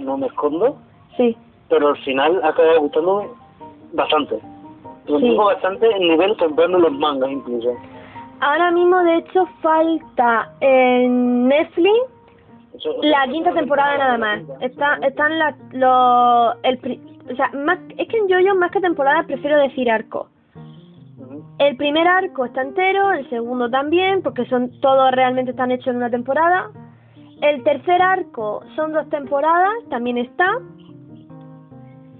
no 0.00 0.18
me 0.18 0.26
escondo, 0.26 0.76
Sí. 1.16 1.36
Pero 1.68 1.88
al 1.88 1.96
final 1.98 2.40
ha 2.44 2.48
acabado 2.48 2.80
gustándome 2.80 3.28
bastante. 3.92 4.38
Lo 5.06 5.20
Sí. 5.20 5.36
bastante 5.36 5.86
en 5.90 6.08
nivel 6.08 6.36
comprando 6.36 6.78
los 6.78 6.92
mangas 6.92 7.30
incluso. 7.30 7.70
Ahora 8.40 8.70
mismo, 8.70 9.02
de 9.04 9.16
hecho, 9.18 9.46
falta 9.62 10.52
en 10.60 11.48
Netflix 11.48 11.94
La 13.02 13.26
quinta 13.30 13.54
temporada 13.54 13.96
nada 13.96 14.18
más. 14.18 14.42
Está, 14.60 14.96
están 14.96 15.38
las, 15.38 15.54
los, 15.72 16.56
el, 16.62 17.00
o 17.32 17.34
sea, 17.34 17.50
más, 17.54 17.78
es 17.96 18.08
que 18.08 18.18
en 18.18 18.28
yo 18.28 18.54
más 18.56 18.70
que 18.70 18.80
temporada 18.80 19.22
prefiero 19.26 19.58
decir 19.58 19.90
arco. 19.90 20.28
El 21.58 21.76
primer 21.76 22.06
arco 22.06 22.44
está 22.44 22.60
entero, 22.62 23.12
el 23.12 23.28
segundo 23.30 23.70
también, 23.70 24.22
porque 24.22 24.44
son 24.46 24.70
todos 24.80 25.10
realmente 25.12 25.52
están 25.52 25.70
hechos 25.70 25.88
en 25.88 25.96
una 25.96 26.10
temporada. 26.10 26.70
El 27.40 27.62
tercer 27.64 28.02
arco 28.02 28.62
son 28.76 28.92
dos 28.92 29.08
temporadas, 29.08 29.74
también 29.88 30.18
está. 30.18 30.58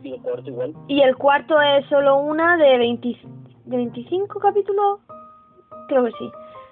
Y 0.07 0.13
el 0.13 0.23
cuarto 0.23 0.51
igual. 0.51 0.75
Y 0.87 1.01
el 1.01 1.17
cuarto 1.17 1.61
es 1.61 1.85
solo 1.87 2.19
una 2.19 2.57
de, 2.57 2.79
20, 2.79 3.09
de 3.65 3.77
25 3.77 4.39
capítulos, 4.39 5.01
creo 5.89 6.05
que 6.05 6.13
sí. 6.13 6.31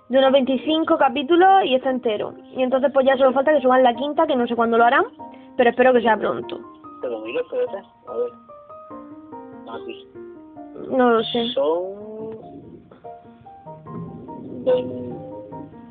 De 0.09 0.19
unos 0.19 0.33
25 0.33 0.97
capítulos 0.97 1.65
y 1.65 1.75
está 1.75 1.91
entero. 1.91 2.35
Y 2.57 2.63
entonces 2.63 2.93
pues 2.93 3.05
ya 3.05 3.17
solo 3.17 3.33
falta 3.33 3.53
que 3.53 3.61
suban 3.61 3.83
la 3.83 3.95
quinta, 3.95 4.27
que 4.27 4.37
no 4.37 4.47
sé 4.47 4.55
cuándo 4.55 4.79
lo 4.79 4.85
harán, 4.85 5.07
pero 5.57 5.71
espero 5.71 5.93
que 5.93 6.03
sea 6.03 6.17
pronto. 6.17 6.61
Te 7.01 7.09
lo 7.09 7.21
miro, 7.21 7.41
espérate. 7.41 7.83
A 8.07 8.17
ver. 8.17 8.31
Aquí. 9.83 10.09
No 10.91 11.11
lo 11.11 11.23
sé. 11.25 11.49
Son... 11.55 12.05
20 14.65 15.15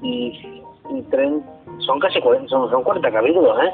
y, 0.01 0.63
y 0.91 1.01
30... 1.09 1.53
Son 1.79 1.99
casi 1.99 2.21
40, 2.21 2.47
son, 2.47 2.69
son 2.69 2.83
40 2.83 3.11
capítulos, 3.11 3.57
¿eh? 3.61 3.73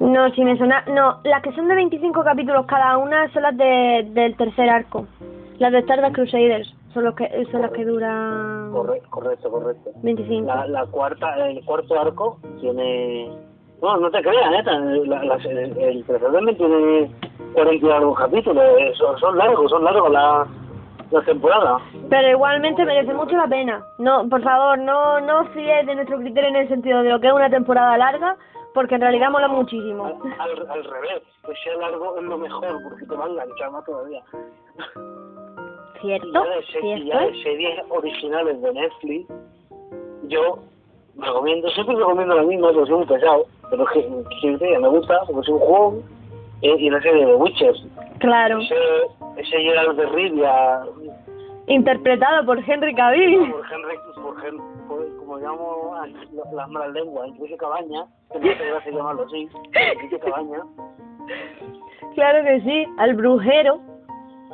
No, 0.00 0.30
si 0.30 0.42
me 0.44 0.56
suena... 0.56 0.82
No, 0.88 1.18
las 1.24 1.42
que 1.42 1.52
son 1.52 1.68
de 1.68 1.74
25 1.76 2.24
capítulos 2.24 2.66
cada 2.66 2.96
una 2.96 3.30
son 3.32 3.42
las 3.42 3.56
de, 3.56 4.06
del 4.10 4.36
tercer 4.36 4.68
arco. 4.68 5.06
Las 5.58 5.72
de 5.72 5.78
Stardust 5.80 6.14
Crusaders 6.14 6.74
son, 6.94 7.04
los 7.04 7.14
que, 7.14 7.28
son 7.52 7.60
las 7.62 7.70
que 7.72 7.84
duran 7.84 8.70
Correcto, 8.72 9.08
correcto, 9.10 9.50
correcto. 9.50 9.90
25. 10.02 10.46
La, 10.46 10.66
la 10.66 10.86
cuarta, 10.86 11.46
el 11.46 11.64
cuarto 11.64 12.00
arco 12.00 12.38
tiene... 12.60 13.30
No, 13.82 13.96
no 13.98 14.10
te 14.10 14.20
creas, 14.22 14.50
neta. 14.50 14.72
La, 14.78 15.22
la, 15.24 15.34
el, 15.36 15.78
el 15.78 16.04
tercer 16.04 16.32
también 16.32 16.56
tiene 16.56 17.10
40 17.54 17.86
y 17.86 17.90
algo 17.90 18.14
capítulos. 18.14 18.64
eh, 18.78 18.92
Son, 18.96 19.18
son 19.18 19.38
largos, 19.38 19.70
son 19.70 19.84
largos 19.84 20.10
las 20.10 20.48
la 21.10 21.22
temporadas. 21.22 21.82
Pero 22.08 22.28
igualmente 22.28 22.84
merece 22.84 23.12
mucho 23.14 23.36
la 23.36 23.46
pena. 23.48 23.82
No, 23.98 24.28
por 24.28 24.42
favor, 24.42 24.78
no 24.78 25.20
no 25.20 25.44
fiéis 25.46 25.86
de 25.86 25.94
nuestro 25.94 26.18
criterio 26.18 26.50
en 26.50 26.56
el 26.56 26.68
sentido 26.68 27.02
de 27.02 27.10
lo 27.10 27.20
que 27.20 27.28
es 27.28 27.32
una 27.32 27.48
temporada 27.50 27.96
larga, 27.98 28.36
porque 28.74 28.94
en 28.94 29.00
realidad 29.00 29.30
mola 29.30 29.48
muchísimo. 29.48 30.04
Al, 30.06 30.14
al, 30.38 30.70
al 30.70 30.84
revés, 30.84 31.22
que 31.46 31.54
sea 31.64 31.76
largo 31.76 32.16
es 32.18 32.22
lo 32.24 32.38
mejor, 32.38 32.82
porque 32.82 33.06
te 33.06 33.14
va 33.14 33.24
a 33.24 33.28
enganchar 33.28 33.70
más 33.72 33.84
todavía. 33.84 34.22
Y 35.96 36.00
¿Cierto? 36.06 36.32
ya, 36.32 36.50
de, 36.50 36.62
se- 36.66 36.86
y 36.86 37.04
ya 37.06 37.20
de 37.20 37.42
series 37.42 37.80
originales 37.90 38.62
de 38.62 38.72
Netflix, 38.72 39.28
yo 40.28 40.58
recomiendo, 41.18 41.68
siempre 41.70 41.96
recomiendo 41.96 42.34
la 42.36 42.42
misma, 42.42 42.72
porque 42.72 42.86
soy 42.90 43.00
un 43.02 43.06
pesado, 43.06 43.44
pero 43.70 43.84
que 43.86 44.08
siempre 44.40 44.78
me 44.78 44.88
gusta, 44.88 45.20
porque 45.26 45.40
es 45.42 45.48
un 45.48 45.58
juego, 45.58 46.02
eh, 46.62 46.76
y 46.78 46.88
la 46.90 47.02
serie 47.02 47.26
de 47.26 47.34
Witcher. 47.34 47.74
Claro. 48.20 48.58
Ese, 48.60 48.74
ese 49.36 49.58
Geralt 49.60 49.96
de 49.98 50.06
Rivia, 50.06 50.82
Interpretado 51.66 52.46
por 52.46 52.58
Henry 52.68 52.94
Cavill. 52.94 53.52
por 53.52 53.64
Henry, 53.70 53.96
por, 54.22 54.44
Hen- 54.44 54.88
por- 54.88 55.19
como 55.30 55.38
llamo 55.38 55.94
las- 56.06 56.52
las 56.52 56.68
malas 56.70 56.92
lenguas, 56.92 57.28
Enrique 57.28 57.56
Cabaña, 57.56 58.04
que 58.32 58.38
me 58.40 58.50
hace 58.52 58.66
gracia 58.66 58.92
llamarlo 58.92 59.22
así, 59.26 59.48
Enrique 59.94 60.18
Cabaña, 60.18 60.58
Claro 62.14 62.42
que 62.44 62.60
sí, 62.62 62.86
al 62.98 63.14
brujero. 63.14 63.80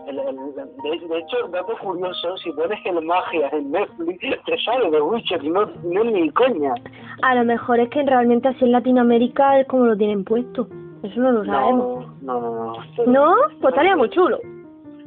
el, 0.07 0.19
el, 0.19 0.37
de, 0.37 1.07
de 1.09 1.19
hecho, 1.19 1.49
dato 1.49 1.73
curioso, 1.83 2.37
si 2.39 2.53
pones 2.53 2.79
el 2.85 3.03
magia 3.07 3.49
en 3.53 3.71
Netflix, 3.73 4.21
te 4.45 4.59
sale 4.59 4.91
de 4.91 5.01
Witcher, 5.01 5.43
no, 5.45 5.65
no 5.65 6.03
es 6.03 6.13
ni 6.13 6.31
coña. 6.33 6.75
A 7.23 7.35
lo 7.35 7.45
mejor 7.45 7.81
es 7.81 7.89
que 7.89 8.03
realmente 8.03 8.49
así 8.49 8.65
en 8.67 8.73
Latinoamérica 8.73 9.59
es 9.61 9.67
como 9.69 9.87
lo 9.87 9.97
tienen 9.97 10.25
puesto. 10.25 10.69
Eso 11.03 11.21
no 11.21 11.33
lo 11.33 11.45
sabemos. 11.47 12.07
No, 12.23 12.41
no, 12.41 12.51
no. 12.51 13.07
¿No? 13.07 13.35
Pues 13.61 13.73
estaría 13.73 13.97
muy 13.97 14.11
chulo. 14.11 14.39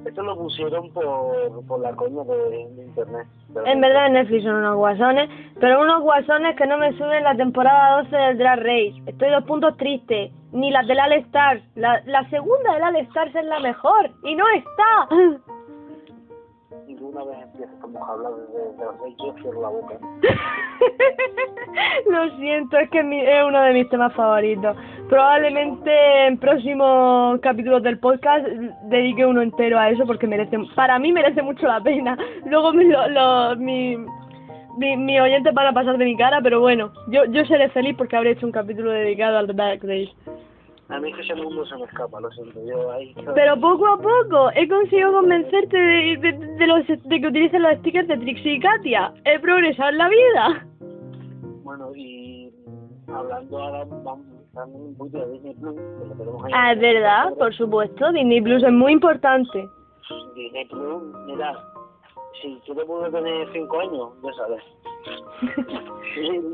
Esto 0.05 0.23
lo 0.23 0.37
pusieron 0.37 0.91
por, 0.91 1.65
por 1.67 1.79
la 1.81 1.93
coña 1.95 2.23
de, 2.23 2.67
de 2.75 2.83
internet. 2.85 3.27
En 3.65 3.81
verdad 3.81 4.07
en 4.07 4.13
Netflix 4.13 4.43
son 4.43 4.55
unos 4.55 4.75
guasones, 4.77 5.29
pero 5.59 5.81
unos 5.81 6.01
guasones 6.01 6.55
que 6.55 6.65
no 6.65 6.77
me 6.77 6.93
suben 6.97 7.23
la 7.23 7.35
temporada 7.35 8.03
12 8.03 8.15
del 8.15 8.37
Drag 8.37 8.59
Race. 8.59 8.95
Estoy 9.05 9.29
dos 9.29 9.43
puntos 9.43 9.75
tristes. 9.77 10.31
Ni 10.51 10.71
las 10.71 10.87
del 10.87 10.99
All 10.99 11.13
Stars. 11.13 11.61
La, 11.75 12.01
la 12.05 12.27
segunda 12.29 12.73
del 12.73 12.83
All 12.83 12.95
Stars 13.07 13.35
es 13.35 13.45
la 13.45 13.59
mejor. 13.59 14.09
Y 14.23 14.35
no 14.35 14.45
está. 14.49 15.49
Una 17.11 17.23
vez 17.23 17.37
empiezas 17.41 17.73
a 17.81 18.11
hablar 18.11 18.31
de, 18.33 18.77
de, 18.77 18.85
los 18.85 18.99
reyes, 19.01 19.17
yo 19.17 19.33
cierro 19.41 19.61
la 19.63 19.69
boca. 19.69 19.95
Lo 22.09 22.37
siento, 22.37 22.77
es 22.77 22.89
que 22.91 22.99
es 22.99 23.45
uno 23.45 23.61
de 23.63 23.73
mis 23.73 23.89
temas 23.89 24.13
favoritos. 24.13 24.77
Probablemente 25.09 25.91
en 26.27 26.37
próximos 26.37 27.39
capítulos 27.41 27.81
del 27.81 27.97
podcast 27.99 28.45
dedique 28.89 29.25
uno 29.25 29.41
entero 29.41 29.79
a 29.79 29.89
eso 29.89 30.05
porque 30.05 30.27
merece, 30.27 30.55
para 30.75 30.99
mí 30.99 31.11
merece 31.11 31.41
mucho 31.41 31.65
la 31.65 31.81
pena. 31.81 32.15
Luego 32.45 32.73
mi, 32.73 32.85
lo, 32.85 33.07
lo- 33.09 33.55
mi, 33.55 33.97
mi, 34.77 34.95
mi 34.97 35.19
oyentes 35.19 35.51
van 35.53 35.67
a 35.67 35.73
pasar 35.73 35.97
de 35.97 36.05
mi 36.05 36.15
cara, 36.15 36.41
pero 36.43 36.59
bueno, 36.59 36.91
yo, 37.07 37.25
yo 37.25 37.43
seré 37.45 37.69
feliz 37.69 37.95
porque 37.97 38.17
habré 38.17 38.31
hecho 38.31 38.45
un 38.45 38.51
capítulo 38.51 38.91
dedicado 38.91 39.39
al 39.39 39.47
Dark 39.55 39.81
Days. 39.81 40.09
A 40.89 40.99
mí 40.99 41.09
es 41.09 41.15
que 41.15 41.21
ese 41.21 41.35
mundo 41.35 41.65
se 41.67 41.77
me 41.77 41.83
escapa, 41.85 42.19
lo 42.19 42.31
siento. 42.31 42.59
Yo 42.65 42.91
ahí. 42.91 43.13
Pero 43.35 43.59
poco 43.59 43.87
a 43.87 43.97
poco 43.97 44.49
he 44.55 44.67
conseguido 44.67 45.11
convencerte 45.11 45.77
de, 45.77 46.17
de, 46.17 46.31
de 46.33 46.67
los, 46.67 46.87
de 46.87 47.21
que 47.21 47.27
utilices 47.27 47.61
los 47.61 47.77
stickers 47.77 48.07
de 48.07 48.17
Trixie 48.17 48.53
y 48.55 48.59
Katia. 48.59 49.13
He 49.25 49.39
progresado 49.39 49.89
en 49.89 49.97
la 49.99 50.09
vida. 50.09 50.67
Bueno, 51.63 51.91
y 51.95 52.51
hablando 53.07 53.59
ahora, 53.59 53.85
vamos 53.85 54.25
también 54.55 54.81
un 54.81 54.97
poquito 54.97 55.19
de 55.19 55.33
Disney 55.33 55.53
Plus, 55.53 55.75
que 55.75 56.07
lo 56.07 56.15
tenemos 56.15 56.43
ahí. 56.45 56.51
Ah, 56.55 56.73
es 56.73 56.79
verdad, 56.79 57.33
por 57.37 57.53
supuesto, 57.53 58.11
Disney 58.11 58.41
Plus 58.41 58.63
es 58.63 58.71
muy 58.71 58.93
importante. 58.93 59.69
Disney 60.35 60.65
Plus, 60.65 61.03
mira, 61.27 61.53
si 62.41 62.59
tú 62.65 62.73
te 62.73 62.83
puedes 62.85 63.11
tener 63.13 63.47
5 63.53 63.79
años, 63.79 64.09
ya 64.23 64.33
sabes. 64.33 64.63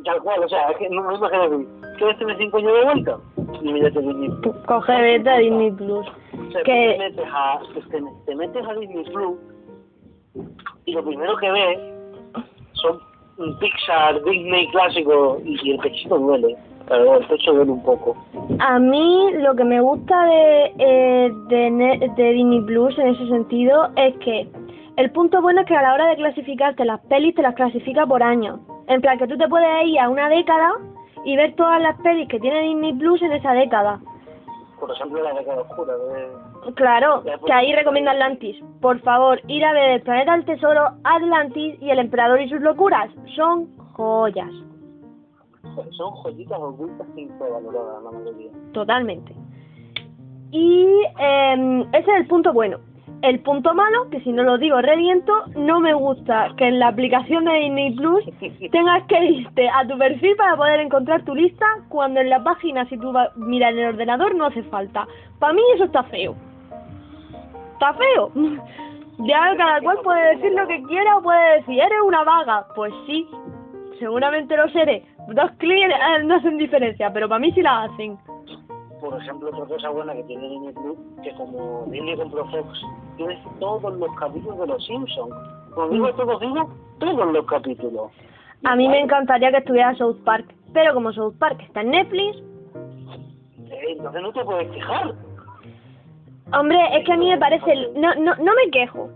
Tal 0.03 0.21
cual, 0.21 0.43
o 0.43 0.49
sea, 0.49 0.73
que 0.77 0.89
no 0.89 1.03
me 1.03 1.15
imagino 1.15 1.49
que 1.49 1.65
¿quieres 1.97 2.17
tener 2.19 2.37
5 2.37 2.57
años 2.57 2.73
de 2.73 2.83
vuelta? 2.83 3.17
Y 3.61 3.73
mírate 3.73 4.01
Disney 4.01 4.29
Plus. 4.41 4.55
Coge 4.67 5.01
vete 5.01 5.29
a 5.29 5.37
Disney 5.37 5.71
Plus. 5.71 6.07
O 6.07 6.51
sea, 6.51 6.63
Que- 6.63 6.93
te, 6.93 6.97
metes 6.99 7.27
a, 7.31 7.59
te, 7.73 8.03
te 8.25 8.35
metes 8.35 8.67
a 8.67 8.73
Disney 8.75 9.03
Plus 9.05 9.37
y 10.85 10.91
lo 10.93 11.03
primero 11.03 11.35
que 11.37 11.51
ves 11.51 11.79
son 12.73 12.99
un 13.37 13.57
Pixar, 13.59 14.23
Disney 14.23 14.67
clásico 14.69 15.39
y, 15.43 15.71
el 15.71 15.79
pechito 15.79 16.17
duele. 16.17 16.55
Pero 16.87 17.17
el 17.17 17.25
pecho 17.25 17.51
duele 17.53 17.71
un 17.71 17.83
poco. 17.83 18.15
A 18.59 18.77
mí 18.77 19.31
lo 19.39 19.55
que 19.55 19.63
me 19.63 19.81
gusta 19.81 20.25
de, 20.25 20.73
eh, 20.77 21.31
de, 21.47 22.11
de 22.15 22.31
Disney 22.33 22.61
Plus 22.61 22.97
en 22.99 23.07
ese 23.07 23.27
sentido 23.27 23.89
es 23.95 24.15
que 24.17 24.47
el 24.97 25.11
punto 25.11 25.41
bueno 25.41 25.61
es 25.61 25.67
que 25.67 25.75
a 25.75 25.81
la 25.81 25.93
hora 25.93 26.07
de 26.07 26.15
clasificarte 26.15 26.85
las 26.85 27.01
pelis 27.01 27.35
te 27.35 27.41
las 27.41 27.55
clasifica 27.55 28.05
por 28.05 28.23
año. 28.23 28.59
En 28.87 29.01
plan 29.01 29.17
que 29.17 29.27
tú 29.27 29.37
te 29.37 29.47
puedes 29.47 29.67
ir 29.87 29.99
a 29.99 30.09
una 30.09 30.29
década 30.29 30.73
y 31.23 31.35
ver 31.35 31.55
todas 31.55 31.81
las 31.81 31.99
pelis 32.01 32.27
que 32.29 32.39
tiene 32.39 32.61
Disney 32.61 32.93
Plus 32.93 33.21
en 33.21 33.31
esa 33.33 33.53
década. 33.53 33.99
Por 34.79 34.91
ejemplo, 34.91 35.21
la 35.23 35.33
década 35.33 35.61
oscura 35.61 35.93
de... 35.97 36.73
Claro, 36.75 37.23
que 37.45 37.53
ahí 37.53 37.73
recomienda 37.73 38.11
Atlantis. 38.11 38.57
Por 38.81 38.99
favor, 39.01 39.39
ir 39.47 39.63
a 39.65 39.73
ver 39.73 39.89
El 39.91 40.01
Planeta 40.01 40.33
del 40.33 40.45
Tesoro, 40.45 40.81
Atlantis 41.03 41.81
y 41.81 41.89
El 41.89 41.99
Emperador 41.99 42.41
y 42.41 42.49
sus 42.49 42.61
locuras. 42.61 43.09
Son 43.35 43.67
joyas, 43.93 44.51
Son 45.91 46.11
joyitas 46.23 46.59
ocultas 46.59 47.07
infravaloradas 47.15 48.03
la 48.03 48.11
mayoría. 48.11 48.51
totalmente. 48.73 49.33
Y 50.51 50.87
eh, 51.19 51.85
ese 51.93 52.11
es 52.11 52.17
el 52.17 52.27
punto 52.27 52.53
bueno. 52.53 52.77
El 53.21 53.39
punto 53.39 53.73
malo, 53.73 54.09
que 54.09 54.21
si 54.21 54.31
no 54.31 54.43
lo 54.43 54.57
digo 54.57 54.81
reviento, 54.81 55.33
no 55.55 55.79
me 55.79 55.93
gusta 55.93 56.49
que 56.57 56.67
en 56.67 56.79
la 56.79 56.89
aplicación 56.89 57.45
de 57.45 57.53
Disney 57.53 57.95
Plus 57.95 58.23
tengas 58.71 59.03
que 59.07 59.25
irte 59.25 59.67
a 59.69 59.87
tu 59.87 59.97
perfil 59.97 60.35
para 60.35 60.55
poder 60.55 60.79
encontrar 60.81 61.23
tu 61.23 61.33
lista 61.33 61.65
cuando 61.89 62.19
en 62.19 62.29
la 62.29 62.43
página, 62.43 62.87
si 62.87 62.97
tú 62.97 63.13
miras 63.37 63.71
en 63.71 63.79
el 63.79 63.87
ordenador, 63.87 64.35
no 64.35 64.45
hace 64.45 64.63
falta. 64.63 65.07
Para 65.39 65.53
mí 65.53 65.61
eso 65.73 65.85
está 65.85 66.03
feo. 66.03 66.35
Está 67.73 67.93
feo. 67.93 68.31
Ya 69.19 69.55
cada 69.55 69.79
cual 69.79 69.97
puede 70.03 70.35
decir 70.35 70.51
lo 70.51 70.67
que 70.67 70.83
quiera 70.83 71.15
o 71.15 71.21
puede 71.21 71.55
decir, 71.59 71.79
eres 71.79 72.01
una 72.05 72.25
vaga. 72.25 72.65
Pues 72.75 72.93
sí, 73.05 73.25
seguramente 73.97 74.57
lo 74.57 74.67
seré. 74.69 75.05
Dos 75.29 75.51
clics 75.57 75.89
eh, 75.89 76.23
no 76.25 76.35
hacen 76.35 76.57
diferencia, 76.57 77.11
pero 77.13 77.29
para 77.29 77.39
mí 77.39 77.51
sí 77.53 77.61
la 77.61 77.83
hacen. 77.83 78.17
Por 79.05 79.21
ejemplo, 79.21 79.49
otra 79.49 79.65
cosa 79.65 79.89
buena 79.89 80.13
que 80.15 80.23
tiene 80.23 80.49
Disney 80.49 80.73
Plus, 80.73 80.97
que 81.23 81.31
como 81.35 81.85
Disney 81.91 82.15
compró 82.15 82.43
Fox, 82.49 82.81
tienes 83.17 83.37
todos 83.59 83.93
los 83.93 84.15
capítulos 84.15 84.59
de 84.59 84.67
Los 84.67 84.83
Simpsons. 84.85 85.33
Como 85.75 85.89
digo 85.89 86.13
todos, 86.15 86.39
digo 86.41 86.69
todos 86.99 87.31
los 87.33 87.45
capítulos. 87.45 88.11
A 88.63 88.75
mí 88.75 88.87
me 88.89 88.99
encantaría 89.01 89.51
que 89.51 89.57
estuviera 89.57 89.93
South 89.95 90.17
Park, 90.25 90.45
pero 90.73 90.95
como 90.95 91.13
South 91.13 91.35
Park 91.37 91.61
está 91.61 91.81
en 91.81 91.91
Netflix, 91.91 92.37
Eh, 93.69 93.91
entonces 93.91 94.21
no 94.21 94.31
te 94.31 94.43
puedes 94.43 94.71
quejar. 94.71 95.13
hombre, 96.53 96.77
es 96.97 97.05
que 97.05 97.13
a 97.13 97.17
mí 97.17 97.29
me 97.29 97.37
parece... 97.37 97.91
No, 97.95 98.15
no, 98.15 98.35
no 98.35 98.53
me 98.55 98.71
quejo. 98.71 99.09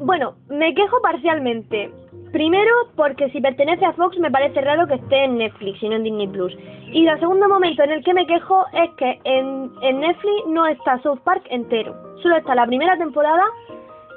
Bueno, 0.00 0.34
me 0.48 0.74
quejo 0.74 1.00
parcialmente. 1.00 1.90
Primero, 2.32 2.72
porque 2.96 3.28
si 3.30 3.42
pertenece 3.42 3.84
a 3.84 3.92
Fox 3.92 4.18
me 4.18 4.30
parece 4.30 4.62
raro 4.62 4.86
que 4.86 4.94
esté 4.94 5.24
en 5.24 5.36
Netflix 5.36 5.82
y 5.82 5.88
no 5.88 5.96
en 5.96 6.02
Disney 6.02 6.28
Plus. 6.28 6.56
Y 6.86 7.06
el 7.06 7.20
segundo 7.20 7.46
momento 7.46 7.82
en 7.82 7.90
el 7.90 8.02
que 8.02 8.14
me 8.14 8.26
quejo 8.26 8.64
es 8.72 8.90
que 8.96 9.20
en, 9.24 9.70
en 9.82 10.00
Netflix 10.00 10.46
no 10.48 10.66
está 10.66 10.98
South 11.02 11.20
Park 11.24 11.44
entero. 11.50 11.94
Solo 12.22 12.36
está 12.36 12.54
la 12.54 12.66
primera 12.66 12.96
temporada, 12.96 13.44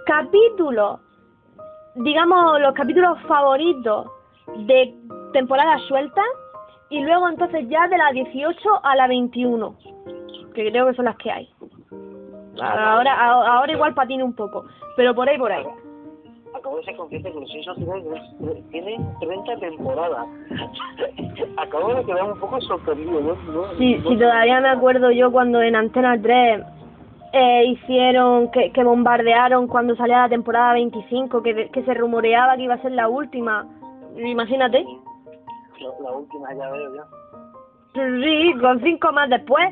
capítulos, 0.06 1.02
digamos 1.96 2.62
los 2.62 2.74
capítulos 2.74 3.20
favoritos 3.28 4.08
de 4.60 4.94
temporadas 5.34 5.82
sueltas 5.84 6.26
y 6.90 7.02
luego 7.02 7.28
entonces 7.28 7.68
ya 7.68 7.88
de 7.90 7.98
la 7.98 8.12
18 8.12 8.58
a 8.82 8.96
la 8.96 9.08
21, 9.08 9.78
que 10.54 10.72
creo 10.72 10.88
que 10.88 10.94
son 10.94 11.06
las 11.06 11.18
que 11.18 11.32
hay. 11.32 11.50
Ahora, 12.62 13.14
ahora 13.14 13.74
igual 13.74 13.94
patine 13.94 14.24
un 14.24 14.34
poco, 14.34 14.66
pero 14.96 15.14
por 15.14 15.28
ahí, 15.28 15.38
por 15.38 15.52
ahí. 15.52 15.66
Acabo 16.66 16.78
de 16.78 16.84
ser 16.86 16.96
consciente 16.96 17.32
que 17.32 17.40
Los 17.40 17.52
Simpsons 17.52 17.78
tienen, 17.78 18.70
tienen 18.72 19.20
30 19.20 19.56
temporadas. 19.60 20.26
Acabo 21.58 21.94
de 21.94 22.04
quedar 22.06 22.24
un 22.32 22.40
poco 22.40 22.60
sorprendido. 22.62 23.22
¿no? 23.22 23.36
Sí, 23.78 23.98
no- 24.04 24.10
sí, 24.10 24.18
todavía 24.18 24.60
me 24.62 24.70
acuerdo 24.70 25.12
yo 25.12 25.32
cuando 25.32 25.62
en 25.62 25.76
Antena 25.76 26.20
3 26.20 26.64
eh, 27.34 27.66
hicieron, 27.68 28.50
que, 28.50 28.72
que 28.72 28.84
bombardearon 28.84 29.68
cuando 29.68 29.96
salía 29.96 30.22
la 30.24 30.30
temporada 30.30 30.74
25, 30.74 31.44
que, 31.44 31.70
que 31.70 31.84
se 31.84 31.94
rumoreaba 31.94 32.56
que 32.56 32.64
iba 32.64 32.74
a 32.74 32.82
ser 32.82 32.94
la 32.94 33.10
última. 33.10 33.68
Imagínate. 34.18 34.84
La, 35.80 35.90
la 36.10 36.18
última 36.18 36.52
ya 36.56 36.72
veo 36.72 36.96
ya. 36.96 37.04
Sí, 37.94 38.54
con 38.60 38.82
cinco 38.82 39.12
más 39.12 39.30
después. 39.30 39.68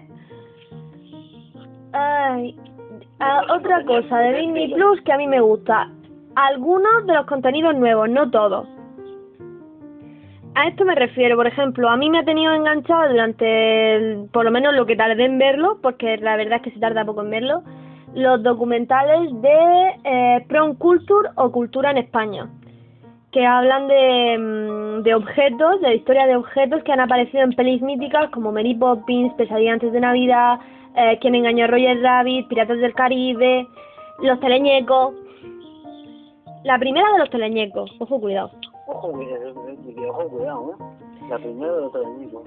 Ay, 1.94 2.56
Ah, 3.20 3.42
otra 3.56 3.84
cosa 3.86 4.18
de 4.20 4.34
Disney 4.42 4.74
Plus 4.74 5.02
que 5.02 5.14
a 5.14 5.18
mí 5.18 5.28
me 5.28 5.40
gusta. 5.40 5.90
Algunos 6.36 7.06
de 7.06 7.14
los 7.14 7.26
contenidos 7.26 7.76
nuevos, 7.76 8.10
no 8.10 8.30
todos. 8.32 8.68
A 10.56 10.68
esto 10.68 10.86
me 10.86 10.94
refiero, 10.94 11.36
por 11.36 11.48
ejemplo, 11.48 11.90
a 11.90 11.98
mí 11.98 12.10
me 12.10 12.20
ha 12.20 12.26
tenido 12.26 12.54
enganchado 12.54 13.10
durante, 13.10 14.28
por 14.32 14.46
lo 14.46 14.52
menos 14.52 14.76
lo 14.76 14.86
que 14.86 14.96
tardé 14.96 15.26
en 15.26 15.40
verlo, 15.40 15.80
porque 15.82 16.18
la 16.18 16.36
verdad 16.38 16.58
es 16.58 16.62
que 16.62 16.72
se 16.72 16.80
tarda 16.80 17.06
poco 17.06 17.22
en 17.22 17.32
verlo, 17.32 17.64
los 18.14 18.44
documentales 18.44 19.32
de 19.42 19.96
eh, 20.04 20.46
Prom 20.48 20.76
Culture 20.76 21.30
o 21.36 21.52
Cultura 21.52 21.90
en 21.90 21.98
España, 21.98 22.48
que 23.32 23.46
hablan 23.46 23.88
de, 23.88 24.38
mm, 24.38 25.04
de 25.04 25.16
objetos, 25.16 25.82
de 25.82 25.96
historia 25.96 26.28
de 26.28 26.36
objetos 26.36 26.84
que 26.84 26.92
han 26.92 27.00
aparecido 27.00 27.44
en 27.44 27.54
pelis 27.54 27.82
míticas 27.82 28.30
como 28.30 28.52
Mary 28.52 28.76
Poppins, 28.76 29.34
Pesadilla 29.34 29.74
antes 29.74 29.92
de 29.92 30.00
Navidad, 30.00 30.60
eh, 30.96 31.18
Quien 31.20 31.34
engañó 31.34 31.66
a 31.66 31.68
Roger 31.70 32.00
Rabbit, 32.00 32.48
Piratas 32.48 32.78
del 32.78 32.94
Caribe, 32.94 33.68
Los 34.22 34.40
Teleñecos. 34.40 35.16
La 36.64 36.78
primera 36.80 37.12
de 37.14 37.20
los 37.20 37.30
Teleñecos, 37.30 37.92
ojo 38.00 38.20
cuidado. 38.20 38.52
Ojo, 38.88 39.12
cuidado, 39.12 39.54
ojo, 40.10 40.30
cuidado, 40.30 40.72
¿eh? 40.72 40.84
La 41.30 41.38
primera 41.38 41.72
de 41.74 41.82
los 41.82 41.92
técnicos. 41.94 42.44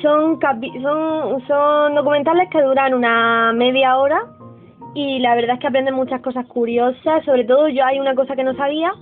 son, 0.00 0.38
capi- 0.40 0.80
son 0.82 1.46
son 1.46 1.94
documentales 1.96 2.48
que 2.50 2.62
duran 2.62 2.94
una 2.94 3.52
media 3.52 3.96
hora 3.98 4.22
y 4.94 5.18
la 5.18 5.34
verdad 5.34 5.54
es 5.54 5.60
que 5.60 5.66
aprenden 5.66 5.94
muchas 5.94 6.20
cosas 6.20 6.46
curiosas 6.46 7.24
sobre 7.24 7.44
todo 7.44 7.68
yo 7.68 7.84
hay 7.84 7.98
una 7.98 8.14
cosa 8.14 8.36
que 8.36 8.44
no 8.44 8.54
sabía 8.54 8.92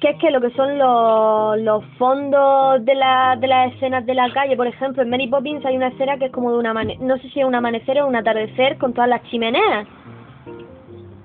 que 0.00 0.10
es 0.10 0.18
que 0.18 0.30
lo 0.30 0.40
que 0.40 0.50
son 0.50 0.76
los, 0.78 1.58
los 1.60 1.84
fondos 1.98 2.84
de, 2.84 2.94
la, 2.94 3.36
de 3.36 3.46
las 3.46 3.72
escenas 3.74 4.04
de 4.06 4.14
la 4.14 4.30
calle 4.32 4.56
por 4.56 4.66
ejemplo 4.66 5.02
en 5.02 5.10
Mary 5.10 5.28
Poppins 5.28 5.64
hay 5.64 5.76
una 5.76 5.88
escena 5.88 6.16
que 6.18 6.26
es 6.26 6.32
como 6.32 6.50
de 6.50 6.58
un 6.58 6.66
amane 6.66 6.96
no 7.00 7.16
sé 7.18 7.28
si 7.30 7.40
es 7.40 7.46
un 7.46 7.54
amanecer 7.54 8.00
o 8.02 8.06
un 8.08 8.16
atardecer 8.16 8.76
con 8.78 8.92
todas 8.92 9.08
las 9.08 9.22
chimeneas 9.24 9.86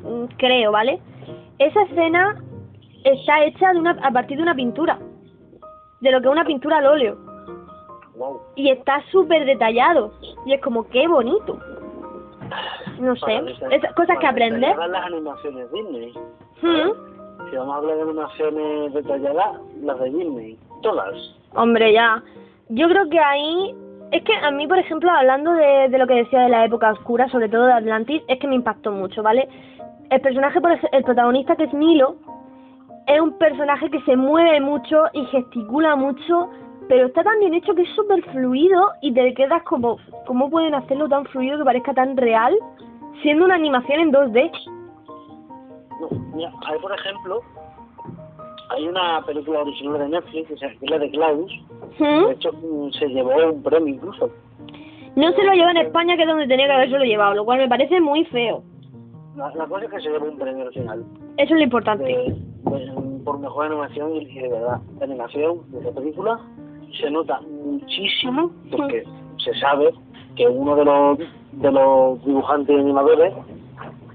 Mm, 0.03 0.25
creo 0.37 0.71
vale 0.73 0.99
esa 1.59 1.81
escena 1.83 2.35
está 3.03 3.43
hecha 3.43 3.73
de 3.73 3.79
una, 3.79 3.91
a 4.01 4.11
partir 4.11 4.37
de 4.37 4.43
una 4.43 4.55
pintura 4.55 4.97
de 6.01 6.11
lo 6.11 6.21
que 6.21 6.27
es 6.27 6.31
una 6.31 6.45
pintura 6.45 6.77
al 6.77 6.85
óleo 6.87 7.17
Wow. 8.15 8.39
y 8.55 8.69
está 8.69 9.01
súper 9.11 9.43
detallado 9.45 10.11
y 10.45 10.53
es 10.53 10.61
como 10.61 10.87
qué 10.89 11.07
bonito 11.07 11.57
no 12.99 13.15
sé 13.15 13.41
esas 13.71 13.93
cosas 13.95 14.19
que 14.19 14.27
aprendes 14.27 14.77
las 14.77 15.05
animaciones 15.05 15.71
Disney. 15.71 16.13
¿Mm? 16.61 17.49
Si 17.49 17.55
vamos 17.57 17.73
a 17.73 17.77
hablar 17.77 17.95
de 17.95 18.01
animaciones 18.03 18.93
detalladas, 18.93 19.59
las 19.81 19.99
de 19.99 20.09
Disney. 20.11 20.59
Todas. 20.83 21.15
hombre 21.55 21.91
ya 21.91 22.21
yo 22.69 22.87
creo 22.87 23.09
que 23.09 23.19
ahí 23.19 23.75
es 24.11 24.23
que 24.23 24.35
a 24.35 24.51
mí 24.51 24.67
por 24.67 24.77
ejemplo 24.77 25.09
hablando 25.09 25.51
de, 25.53 25.89
de 25.89 25.97
lo 25.97 26.05
que 26.05 26.13
decía 26.13 26.41
de 26.41 26.49
la 26.49 26.65
época 26.65 26.91
oscura 26.91 27.27
sobre 27.29 27.49
todo 27.49 27.65
de 27.65 27.73
Atlantis 27.73 28.21
es 28.27 28.37
que 28.39 28.47
me 28.47 28.55
impactó 28.55 28.91
mucho 28.91 29.23
vale 29.23 29.49
el 30.11 30.21
personaje 30.21 30.61
por 30.61 30.71
el 30.91 31.03
protagonista 31.03 31.55
que 31.55 31.63
es 31.63 31.73
Milo 31.73 32.17
es 33.07 33.21
un 33.21 33.37
personaje 33.37 33.89
que 33.89 34.01
se 34.01 34.15
mueve 34.15 34.59
mucho 34.61 35.03
y 35.13 35.25
gesticula 35.25 35.95
mucho 35.95 36.49
pero 36.89 37.07
está 37.07 37.23
tan 37.23 37.39
bien 37.39 37.53
hecho 37.53 37.73
que 37.73 37.83
es 37.83 37.95
súper 37.95 38.21
fluido 38.31 38.89
y 39.01 39.13
te 39.13 39.33
quedas 39.33 39.63
como 39.63 39.97
¿cómo 40.25 40.49
pueden 40.49 40.75
hacerlo 40.75 41.07
tan 41.07 41.25
fluido 41.25 41.57
que 41.57 41.63
parezca 41.63 41.93
tan 41.93 42.17
real 42.17 42.55
siendo 43.21 43.45
una 43.45 43.55
animación 43.55 43.99
en 43.99 44.11
2D? 44.11 44.51
No, 46.01 46.09
mira, 46.35 46.51
hay 46.65 46.79
por 46.79 46.93
ejemplo, 46.93 47.41
hay 48.69 48.87
una 48.87 49.21
película 49.25 49.61
original 49.61 49.99
de 49.99 50.09
Netflix 50.09 50.47
que 50.47 50.65
es 50.65 50.89
la 50.89 50.99
de 50.99 51.09
Klaus. 51.11 51.51
¿Mm? 51.99 52.25
De 52.25 52.33
hecho, 52.33 52.51
se 52.97 53.07
llevó 53.07 53.51
un 53.51 53.61
premio 53.61 53.93
incluso. 53.93 54.31
No 55.15 55.31
se 55.31 55.43
lo 55.43 55.53
lleva 55.53 55.71
en 55.71 55.77
España, 55.77 56.15
que 56.15 56.23
es 56.23 56.27
donde 56.27 56.47
tenía 56.47 56.65
que 56.65 56.73
haberse 56.73 56.97
lo 56.97 57.05
llevado, 57.05 57.35
lo 57.35 57.45
cual 57.45 57.59
me 57.59 57.69
parece 57.69 58.01
muy 58.01 58.25
feo. 58.25 58.63
La, 59.35 59.51
la 59.55 59.65
cosa 59.67 59.85
es 59.85 59.91
que 59.91 59.99
se 60.01 60.09
llevó 60.09 60.25
un 60.25 60.37
premio 60.37 60.65
original. 60.65 61.03
Eso 61.37 61.53
es 61.53 61.59
lo 61.59 61.63
importante. 61.63 62.03
de- 62.03 62.35
de- 62.77 63.03
por 63.23 63.39
mejor 63.39 63.65
animación 63.67 64.15
y, 64.15 64.25
de 64.25 64.49
verdad, 64.49 64.79
la 64.99 65.05
animación 65.05 65.59
de 65.71 65.79
esa 65.79 65.91
película 65.91 66.39
se 66.99 67.09
nota 67.09 67.39
muchísimo 67.41 68.51
porque 68.69 69.03
se 69.43 69.53
sabe 69.59 69.93
que 70.35 70.47
uno 70.47 70.75
de 70.75 70.85
los 70.85 71.17
de 71.53 71.71
los 71.71 72.25
dibujantes 72.25 72.75
y 72.75 72.79
animadores 72.79 73.33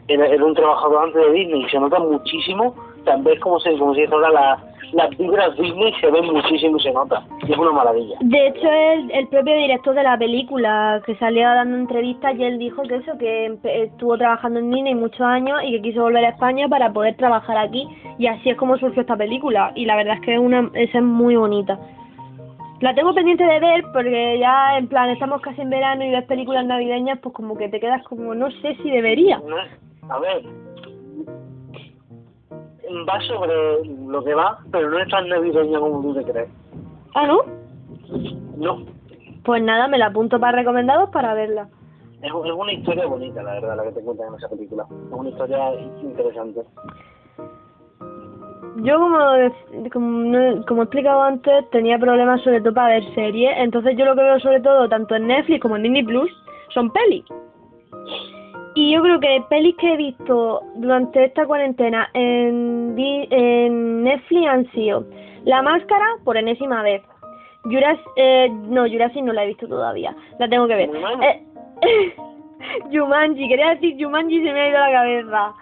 era, 0.09 0.27
era 0.27 0.45
un 0.45 0.55
trabajador 0.55 1.05
antes 1.05 1.23
de 1.25 1.33
Disney 1.33 1.65
y 1.65 1.69
se 1.69 1.79
nota 1.81 1.99
muchísimo 2.01 2.75
también 3.05 3.39
como 3.41 3.59
se 3.61 3.79
como 3.79 3.95
si 3.95 4.05
ahora 4.05 4.31
la, 4.31 4.65
las 4.93 5.11
vibras 5.17 5.57
Disney 5.57 5.93
se 6.01 6.11
ven 6.11 6.27
muchísimo 6.27 6.77
y 6.77 6.83
se 6.83 6.93
nota 6.93 7.25
y 7.49 7.53
es 7.53 7.59
una 7.59 7.73
maravilla 7.73 8.17
De 8.21 8.47
hecho, 8.49 8.71
el, 8.71 9.11
el 9.11 9.29
propio 9.29 9.57
director 9.57 9.95
de 9.95 10.03
la 10.03 10.19
película 10.19 11.01
que 11.07 11.17
salió 11.17 11.45
dando 11.45 11.77
entrevistas 11.77 12.37
y 12.37 12.45
él 12.45 12.59
dijo 12.59 12.83
que 12.83 12.97
eso, 12.97 13.17
que 13.19 13.59
estuvo 13.65 14.19
trabajando 14.19 14.61
en 14.61 14.71
Disney 14.71 14.95
muchos 14.95 15.23
años 15.23 15.59
y 15.65 15.73
que 15.73 15.83
quiso 15.83 16.03
volver 16.03 16.25
a 16.27 16.31
España 16.31 16.69
para 16.69 16.93
poder 16.93 17.17
trabajar 17.17 17.57
aquí 17.57 17.89
y 18.19 18.27
así 18.27 18.51
es 18.51 18.57
como 18.57 18.77
surgió 18.77 19.01
esta 19.01 19.17
película 19.17 19.73
y 19.75 19.87
la 19.87 19.97
verdad 19.97 20.17
es 20.17 20.21
que 20.21 20.35
es 20.35 20.41
una, 20.41 20.71
esa 20.75 20.99
es 20.99 21.05
muy 21.05 21.37
bonita. 21.37 21.79
La 22.81 22.95
tengo 22.95 23.13
pendiente 23.13 23.45
de 23.45 23.59
ver 23.59 23.85
porque 23.93 24.39
ya 24.39 24.79
en 24.79 24.87
plan 24.87 25.09
estamos 25.09 25.41
casi 25.41 25.63
en 25.63 25.71
verano 25.71 26.05
y 26.05 26.11
ves 26.11 26.25
películas 26.27 26.65
navideñas 26.67 27.19
pues 27.21 27.35
como 27.35 27.57
que 27.57 27.69
te 27.69 27.81
quedas 27.81 28.05
como 28.05 28.35
no 28.35 28.51
sé 28.51 28.77
si 28.83 28.91
debería. 28.91 29.41
A 30.11 30.19
ver 30.19 30.45
va 33.09 33.21
sobre 33.21 33.85
lo 34.07 34.25
que 34.25 34.35
va 34.35 34.59
pero 34.73 34.91
no 34.91 34.99
es 34.99 35.09
tan 35.09 35.29
navideña 35.29 35.79
como 35.79 36.01
tú 36.01 36.15
te 36.15 36.25
crees 36.25 36.49
Ah, 37.15 37.27
¿no? 37.27 37.43
no 38.57 38.85
Pues 39.45 39.63
nada, 39.63 39.89
me 39.89 39.99
la 39.99 40.07
apunto 40.07 40.39
para 40.39 40.59
recomendados 40.59 41.11
para 41.11 41.35
verla. 41.35 41.69
Es, 42.23 42.31
es 42.31 42.53
una 42.53 42.73
historia 42.73 43.07
bonita, 43.07 43.43
la 43.43 43.55
verdad, 43.55 43.77
la 43.77 43.85
que 43.85 43.93
te 43.93 44.01
cuentan 44.01 44.29
en 44.29 44.35
esa 44.35 44.49
película. 44.49 44.87
Es 44.91 45.13
una 45.13 45.29
historia 45.29 45.75
interesante. 46.03 46.63
Yo, 48.83 48.99
como, 48.99 49.19
como, 49.93 50.65
como 50.67 50.83
he 50.83 50.85
explicado 50.85 51.23
antes, 51.23 51.71
tenía 51.71 51.99
problemas 51.99 52.43
sobre 52.43 52.61
todo 52.61 52.75
para 52.75 52.95
ver 52.95 53.15
series. 53.15 53.57
Entonces, 53.59 53.97
yo 53.97 54.05
lo 54.05 54.15
que 54.15 54.23
veo 54.23 54.39
sobre 54.41 54.61
todo, 54.61 54.89
tanto 54.89 55.17
en 55.17 55.27
Netflix 55.27 55.61
como 55.61 55.77
en 55.77 55.83
Disney 55.83 56.05
Plus, 56.05 56.31
son 56.75 56.91
pelis. 56.91 57.25
Y 58.75 58.93
yo 58.93 59.03
creo 59.03 59.19
que 59.19 59.43
pelis 59.49 59.75
que 59.77 59.95
he 59.95 59.97
visto 59.97 60.63
durante 60.77 61.25
esta 61.25 61.47
cuarentena 61.47 62.09
en, 62.15 62.95
en 62.97 64.05
Netflix 64.05 64.47
han 64.49 64.71
sido 64.71 65.05
La 65.49 65.63
Máscara, 65.63 66.07
por 66.25 66.37
enésima 66.37 66.83
vez. 66.83 67.03
Jurassic, 67.65 68.07
eh, 68.17 68.49
no, 68.51 68.83
Jurassic 68.89 69.23
no 69.25 69.33
la 69.33 69.45
he 69.45 69.49
visto 69.49 69.67
todavía. 69.67 70.15
La 70.39 70.49
tengo 70.49 70.67
que 70.69 70.75
ver. 70.75 70.91
Eh, 71.23 71.45
Jumanji, 72.93 73.49
quería 73.49 73.71
decir 73.71 73.97
Jumanji 73.99 74.37
y 74.37 74.45
se 74.47 74.53
me 74.53 74.61
ha 74.61 74.69
ido 74.69 74.79
la 74.79 74.93
cabeza. 74.93 75.53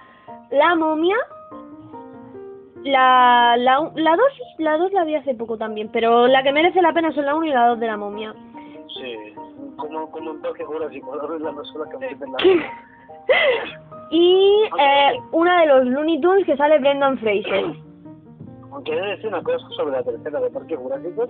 La 0.51 0.75
momia. 0.75 1.17
La, 2.85 3.57
la, 3.59 3.81
un- 3.81 3.93
la 3.97 4.13
dos, 4.17 4.33
la 4.59 4.77
dos 4.77 4.93
la 4.93 5.05
vi 5.05 5.15
hace 5.17 5.35
poco 5.35 5.57
también, 5.59 5.89
pero 5.93 6.27
la 6.29 6.43
que 6.43 6.53
merece 6.53 6.81
la 6.83 6.93
pena 6.93 7.11
son 7.13 7.27
la 7.27 7.35
1 7.35 7.47
y 7.47 7.51
la 7.51 7.67
2 7.69 7.81
de 7.81 7.87
la 7.87 7.97
momia. 7.97 8.33
Sí, 9.01 9.35
como, 9.77 10.09
como 10.11 10.31
en 10.33 10.43
toque 10.43 10.65
Jurásico, 10.65 11.13
ahora 11.13 11.35
es 11.37 11.43
la 11.43 11.53
persona 11.53 11.85
que 11.91 11.99
meten 11.99 12.33
la 12.33 12.39
y 14.11 14.63
eh, 14.79 15.21
una 15.33 15.61
de 15.63 15.67
los 15.67 15.87
Looney 15.87 16.21
Tunes 16.21 16.47
que 16.47 16.57
sale 16.57 16.79
Brendan 16.79 17.19
Fraser. 17.19 17.65
De 18.85 19.01
decir 19.01 19.29
una 19.29 19.43
cosa 19.43 19.67
sobre 19.71 19.93
la 19.93 20.03
tercera 20.03 20.41
de 20.41 20.51
Parque 20.51 20.77
Jurásico, 20.77 21.29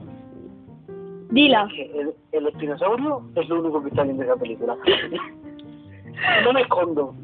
Dila. 1.30 1.68
el, 1.76 2.14
el 2.32 2.46
espinosaurio 2.46 3.22
es 3.34 3.48
lo 3.48 3.60
único 3.60 3.82
que 3.82 3.88
está 3.88 4.02
bien 4.04 4.18
de 4.18 4.24
esa 4.24 4.36
película. 4.36 4.76
no 6.44 6.52
me 6.52 6.60
escondo. 6.62 7.14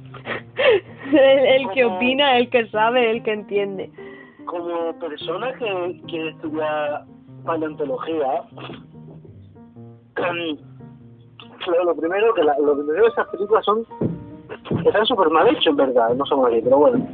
el, 1.13 1.17
el 1.17 1.71
que 1.71 1.85
opina, 1.85 2.39
el 2.39 2.51
que 2.51 2.67
sabe, 2.69 3.11
el 3.11 3.23
que 3.23 3.33
entiende. 3.33 3.91
Como 4.45 4.99
persona 4.99 5.53
que 5.55 6.01
quiere 6.09 6.31
estudiar 6.31 7.05
paleontología, 7.45 8.43
lo, 11.67 11.85
lo 11.85 11.95
primero 11.97 12.35
que 12.35 12.45
la, 12.45 12.59
lo 12.59 12.75
primero 12.77 13.03
de 13.05 13.09
esas 13.09 13.29
películas 13.29 13.65
son 13.65 13.87
están 14.85 15.07
súper 15.07 15.31
mal 15.31 15.49
hechos 15.49 15.67
en 15.67 15.77
verdad, 15.77 16.15
no 16.15 16.27
son 16.27 16.47
así, 16.47 16.61
pero 16.63 16.79
bueno, 16.79 17.07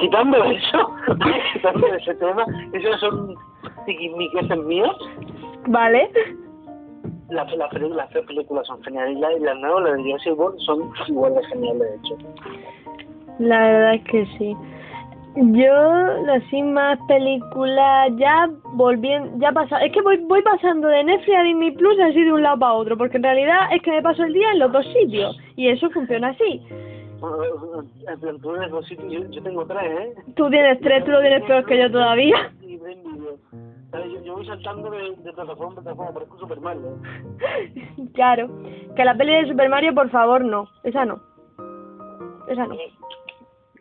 quitando 0.00 0.44
eso, 0.44 0.90
quitando 1.52 1.86
ese 1.94 2.14
tema, 2.14 2.44
esos 2.72 3.00
son 3.00 3.34
tiquismiqueses 3.86 4.58
míos, 4.64 4.96
¿Vale? 5.68 6.10
las 7.30 7.56
la, 7.56 7.68
peli- 7.68 7.88
las 7.90 8.08
tres 8.10 8.24
películas 8.26 8.66
son 8.66 8.82
geniales 8.84 9.16
y 9.16 9.20
las 9.20 9.40
la 9.40 9.54
nuevas, 9.54 9.84
las 9.84 9.96
de 9.96 10.02
Jurassic 10.04 10.38
World, 10.38 10.58
son 10.60 10.92
igual 11.08 11.34
de 11.34 11.44
geniales 11.46 11.80
de 11.80 11.96
hecho. 11.96 12.16
La 13.40 13.58
verdad 13.60 13.94
es 13.94 14.04
que 14.04 14.26
sí. 14.38 14.56
Yo, 15.38 15.74
así 16.34 16.62
más 16.62 16.98
películas, 17.08 18.10
ya 18.16 18.48
volviendo, 18.72 19.30
ya 19.38 19.52
pasa, 19.52 19.84
es 19.84 19.92
que 19.92 20.00
voy, 20.00 20.16
voy 20.18 20.40
pasando 20.42 20.88
de 20.88 21.04
Netflix 21.04 21.36
a 21.36 21.42
Disney 21.42 21.72
Plus 21.72 21.98
así 22.00 22.24
de 22.24 22.32
un 22.32 22.42
lado 22.42 22.58
para 22.58 22.72
otro, 22.72 22.96
porque 22.96 23.18
en 23.18 23.24
realidad 23.24 23.58
es 23.70 23.82
que 23.82 23.90
me 23.90 24.00
paso 24.00 24.22
el 24.22 24.32
día 24.32 24.50
en 24.52 24.60
los 24.60 24.72
dos 24.72 24.86
sitios, 24.94 25.38
y 25.56 25.68
eso 25.68 25.90
funciona 25.90 26.28
así. 26.28 26.62
Yo, 29.30 29.42
tengo 29.42 29.66
tres, 29.66 29.82
¿eh? 29.84 30.14
Tú 30.34 30.50
tienes 30.50 30.80
tres, 30.80 31.04
tú 31.04 31.10
lo 31.10 31.20
tienes 31.20 31.44
peor 31.44 31.64
que 31.64 31.78
yo 31.78 31.90
todavía. 31.90 32.52
Yo, 32.62 34.22
yo 34.22 34.34
voy 34.34 34.46
saltando 34.46 34.90
de, 34.90 35.16
de 35.16 35.32
plataforma 35.32 35.74
en 35.74 35.82
plataforma, 35.82 36.12
parezco 36.12 36.38
súper 36.38 36.60
mal, 36.60 36.78
¿no? 36.82 36.98
claro. 38.14 38.48
Que 38.94 39.04
la 39.04 39.16
peli 39.16 39.32
de 39.34 39.48
Super 39.48 39.68
Mario, 39.70 39.94
por 39.94 40.10
favor, 40.10 40.44
no. 40.44 40.68
Esa 40.82 41.04
no. 41.04 41.20
Esa 42.48 42.66
no. 42.66 42.74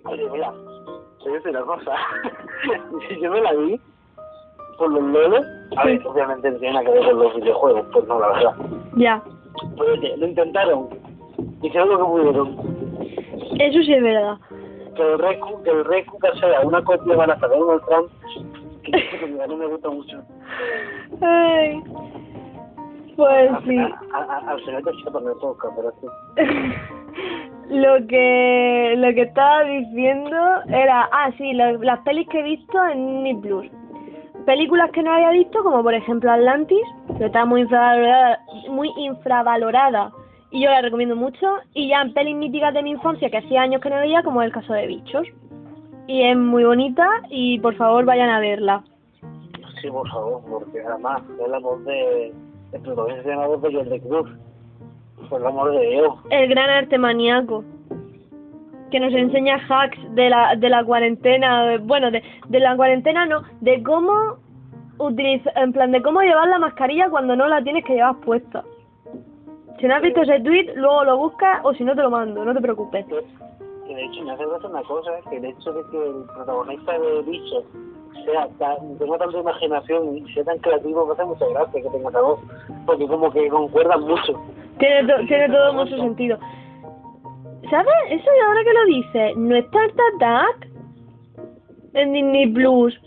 Oye, 0.06 0.30
mira, 0.32 0.52
te 0.52 1.30
voy 1.30 1.34
a 1.34 1.36
decir 1.36 1.52
una 1.52 1.62
cosa. 1.62 1.92
si 3.10 3.20
yo 3.20 3.32
me 3.32 3.42
la 3.42 3.54
vi 3.54 3.80
por 4.78 4.92
los 4.92 5.04
lolos, 5.04 5.46
a 5.78 5.86
ver, 5.86 6.06
obviamente 6.06 6.52
no 6.52 6.58
tiene 6.60 6.74
nada 6.74 6.86
que 6.86 6.92
ver 6.92 7.06
con 7.06 7.20
los 7.20 7.36
videojuegos, 7.36 7.88
pues 7.92 8.08
no, 8.08 8.20
la 8.20 8.28
verdad. 8.28 8.56
Ya. 8.98 9.24
Pero 9.78 9.94
oye, 9.94 10.18
lo 10.18 10.28
intentaron. 10.28 10.90
Hicieron 11.62 11.90
lo 11.90 11.98
que 11.98 12.04
pudieron. 12.04 12.75
Eso 13.66 13.80
sí 13.84 13.94
es 13.94 14.04
verdad. 14.04 14.38
Que 14.96 15.02
el 15.14 15.20
Recu, 15.20 15.62
que 15.64 15.70
el 15.72 15.86
Recu 15.86 16.18
que 16.20 16.40
sea 16.40 16.62
una 16.62 16.84
copia 16.84 17.16
barata 17.16 17.48
de 17.48 17.58
Donald 17.58 17.82
Trump, 17.88 18.10
que 18.84 18.92
que 18.92 19.44
a 19.44 19.48
mí 19.48 19.56
me 19.56 19.68
gusta 19.68 19.90
mucho. 19.90 20.18
Ay. 21.22 21.82
Pues 23.16 23.50
sí. 23.66 23.78
A- 23.78 24.18
a- 24.18 24.24
a- 24.24 24.52
Al 24.52 24.64
Chapa 25.04 25.20
me 25.22 25.32
toca, 25.42 25.70
pero 25.76 25.92
sí. 26.02 26.08
lo 27.70 28.06
que 28.08 28.94
lo 28.98 29.14
que 29.14 29.22
estaba 29.22 29.64
diciendo 29.64 30.38
era, 30.68 31.10
ah, 31.12 31.32
sí, 31.38 31.54
las 31.54 32.00
pelis 32.00 32.28
que 32.30 32.40
he 32.40 32.44
visto 32.44 32.86
en 32.88 33.24
Disney 33.24 33.36
Plus. 33.42 33.68
Películas 34.46 34.92
que 34.92 35.02
no 35.02 35.12
había 35.14 35.32
visto, 35.32 35.64
como 35.64 35.82
por 35.82 35.94
ejemplo 35.94 36.30
Atlantis, 36.32 36.86
que 37.18 37.26
está 37.26 37.46
muy 37.46 37.62
infravalorada, 37.62 38.40
muy 38.70 38.92
infravalorada 38.98 40.12
y 40.56 40.62
yo 40.64 40.70
la 40.70 40.82
recomiendo 40.82 41.18
mucho. 41.18 41.46
Y 41.74 41.90
ya 41.90 42.02
en 42.02 42.14
pelis 42.14 42.36
míticas 42.36 42.74
de 42.74 42.82
mi 42.82 42.92
infancia, 42.92 43.30
que 43.30 43.40
hacía 43.40 43.62
años 43.62 43.82
que 43.82 43.90
no 43.90 43.98
veía, 43.98 44.24
como 44.24 44.42
el 44.42 44.54
caso 44.54 44.74
de 44.74 44.88
Bichos. 44.88 45.28
Y 46.08 46.24
es 46.24 46.38
muy 46.38 46.64
bonita 46.64 47.06
y 47.30 47.60
por 47.60 47.76
favor 47.76 48.06
vayan 48.06 48.30
a 48.30 48.40
verla. 48.40 48.82
Sí, 49.82 49.90
por 49.90 50.10
favor, 50.10 50.42
porque 50.50 50.80
además 50.82 51.22
es 51.44 51.50
la 51.50 51.60
voz 51.60 51.84
de... 51.84 52.34
El 52.72 52.82
protagonista 52.82 53.30
es 53.30 53.38
la 53.38 53.48
voz 53.48 53.62
de 53.64 53.74
Jordi 53.74 54.00
Cruz. 54.00 54.30
Por 55.30 55.42
el 55.42 55.48
amor 55.48 55.72
de 55.72 55.90
Dios. 55.90 56.14
El 56.30 56.48
gran 56.48 56.70
arte 56.70 56.98
maníaco. 56.98 57.66
Que 58.92 59.00
nos 59.02 59.14
enseña 59.14 59.60
hacks 59.68 59.98
de 60.16 60.30
la, 60.30 60.56
de 60.56 60.70
la 60.70 60.86
cuarentena. 60.86 61.78
Bueno, 61.82 62.12
de, 62.12 62.24
de 62.48 62.60
la 62.62 62.78
cuarentena 62.78 63.26
no. 63.26 63.42
De 63.60 63.84
cómo 63.84 64.38
utilizar. 65.00 65.52
En 65.58 65.74
plan, 65.74 65.92
de 65.92 66.02
cómo 66.02 66.22
llevar 66.22 66.48
la 66.48 66.60
mascarilla 66.60 67.10
cuando 67.10 67.36
no 67.36 67.48
la 67.48 67.62
tienes 67.62 67.84
que 67.84 67.96
llevar 67.96 68.22
puesta. 68.22 68.64
Si 69.80 69.88
no 69.88 69.96
has 69.96 70.02
visto 70.02 70.22
ese 70.22 70.40
tweet, 70.42 70.74
luego 70.76 71.04
lo 71.04 71.18
buscas 71.18 71.60
o 71.64 71.74
si 71.74 71.84
no 71.84 71.96
te 71.96 72.02
lo 72.02 72.10
mando, 72.10 72.44
no 72.46 72.54
te 72.54 72.62
preocupes. 72.62 73.06
Que, 73.08 73.24
que 73.88 73.96
de 73.96 74.04
hecho 74.06 74.24
me 74.24 74.32
hace 74.32 74.46
gracia 74.46 74.70
una 74.70 74.84
cosa, 74.84 75.12
que 75.30 75.38
el 75.38 75.46
hecho 75.46 75.74
de 75.74 75.82
que 75.92 75.98
el 76.10 76.24
protagonista 76.34 76.98
de 76.98 77.22
Bicho 77.24 77.64
sea 78.24 78.48
tan, 78.58 78.98
tenga 78.98 79.18
tanta 79.18 79.38
imaginación 79.38 80.18
y 80.18 80.34
sea 80.34 80.44
tan 80.46 80.58
creativo, 80.60 81.06
me 81.06 81.14
hace 81.14 81.26
mucha 81.26 81.46
gracia 81.48 81.82
que 81.82 81.90
tenga 81.90 82.10
esa 82.10 82.22
voz. 82.22 82.40
Porque 82.86 83.08
como 83.08 83.32
que 83.32 83.48
concuerdan 83.50 84.02
mucho. 84.02 84.34
Tiene, 84.80 85.08
to- 85.08 85.26
tiene 85.28 85.50
todo 85.50 85.74
mucho 85.74 85.98
sentido. 85.98 86.38
¿Sabes? 87.70 87.94
Eso 88.10 88.26
y 88.26 88.46
ahora 88.46 88.64
que 88.64 88.74
lo 88.74 88.86
dices, 88.86 89.38
¿no 89.38 89.56
está 89.56 89.80
Art 89.84 90.00
Attack? 90.16 90.68
En 91.94 92.14
Disney 92.14 92.48
Plus. 92.52 93.00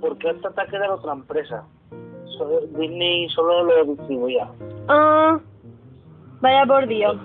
Porque 0.00 0.30
este 0.30 0.46
ataque 0.48 0.76
era 0.76 0.94
otra 0.94 1.12
empresa. 1.12 1.64
Disney 2.78 3.28
solo 3.30 3.62
lo 3.64 3.84
distribuía. 3.86 4.46
Ah, 4.88 5.38
vaya 6.46 6.66
por 6.66 6.86
Dios. 6.86 7.16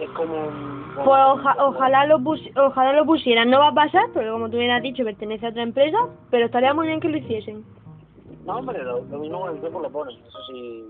Es 0.00 0.10
como... 0.10 0.34
un- 0.48 0.76
Pues 0.96 1.20
oja- 1.26 1.56
ojalá 1.60 2.06
lo 2.06 2.18
pus 2.22 2.40
ojalá 2.56 2.92
lo 2.94 3.04
pusieran. 3.04 3.50
No 3.50 3.58
va 3.60 3.68
a 3.68 3.74
pasar, 3.74 4.06
porque 4.14 4.28
como 4.30 4.48
tú 4.50 4.56
bien 4.58 4.70
has 4.70 4.82
dicho, 4.82 5.04
pertenece 5.04 5.46
a 5.46 5.50
otra 5.50 5.62
empresa, 5.62 5.98
pero 6.30 6.46
estaría 6.46 6.72
muy 6.74 6.86
bien 6.86 7.00
que 7.00 7.08
lo 7.08 7.18
hiciesen. 7.18 7.64
No, 8.46 8.56
hombre, 8.58 8.82
lo, 8.82 9.00
lo 9.04 9.18
mismo 9.18 9.40
con 9.40 9.54
el 9.54 9.60
tiempo 9.60 9.80
lo 9.80 9.90
ponen, 9.90 10.16
eso 10.24 10.38
sí 10.48 10.84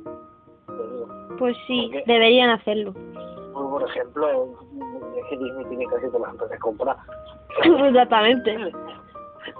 lo 0.68 0.86
digo. 0.90 1.36
Pues 1.38 1.56
sí, 1.66 1.88
¿Por 1.92 2.02
qué? 2.04 2.12
deberían 2.12 2.50
hacerlo. 2.50 2.92
Como 3.52 3.70
por 3.70 3.88
ejemplo, 3.88 4.48
es 5.16 5.24
que 5.30 5.36
Disney 5.38 5.64
tiene 5.66 5.86
casi 5.86 6.06
todas 6.06 6.20
las 6.22 6.30
empresas 6.32 6.60
compradas. 6.60 6.98
Exactamente. 7.64 8.56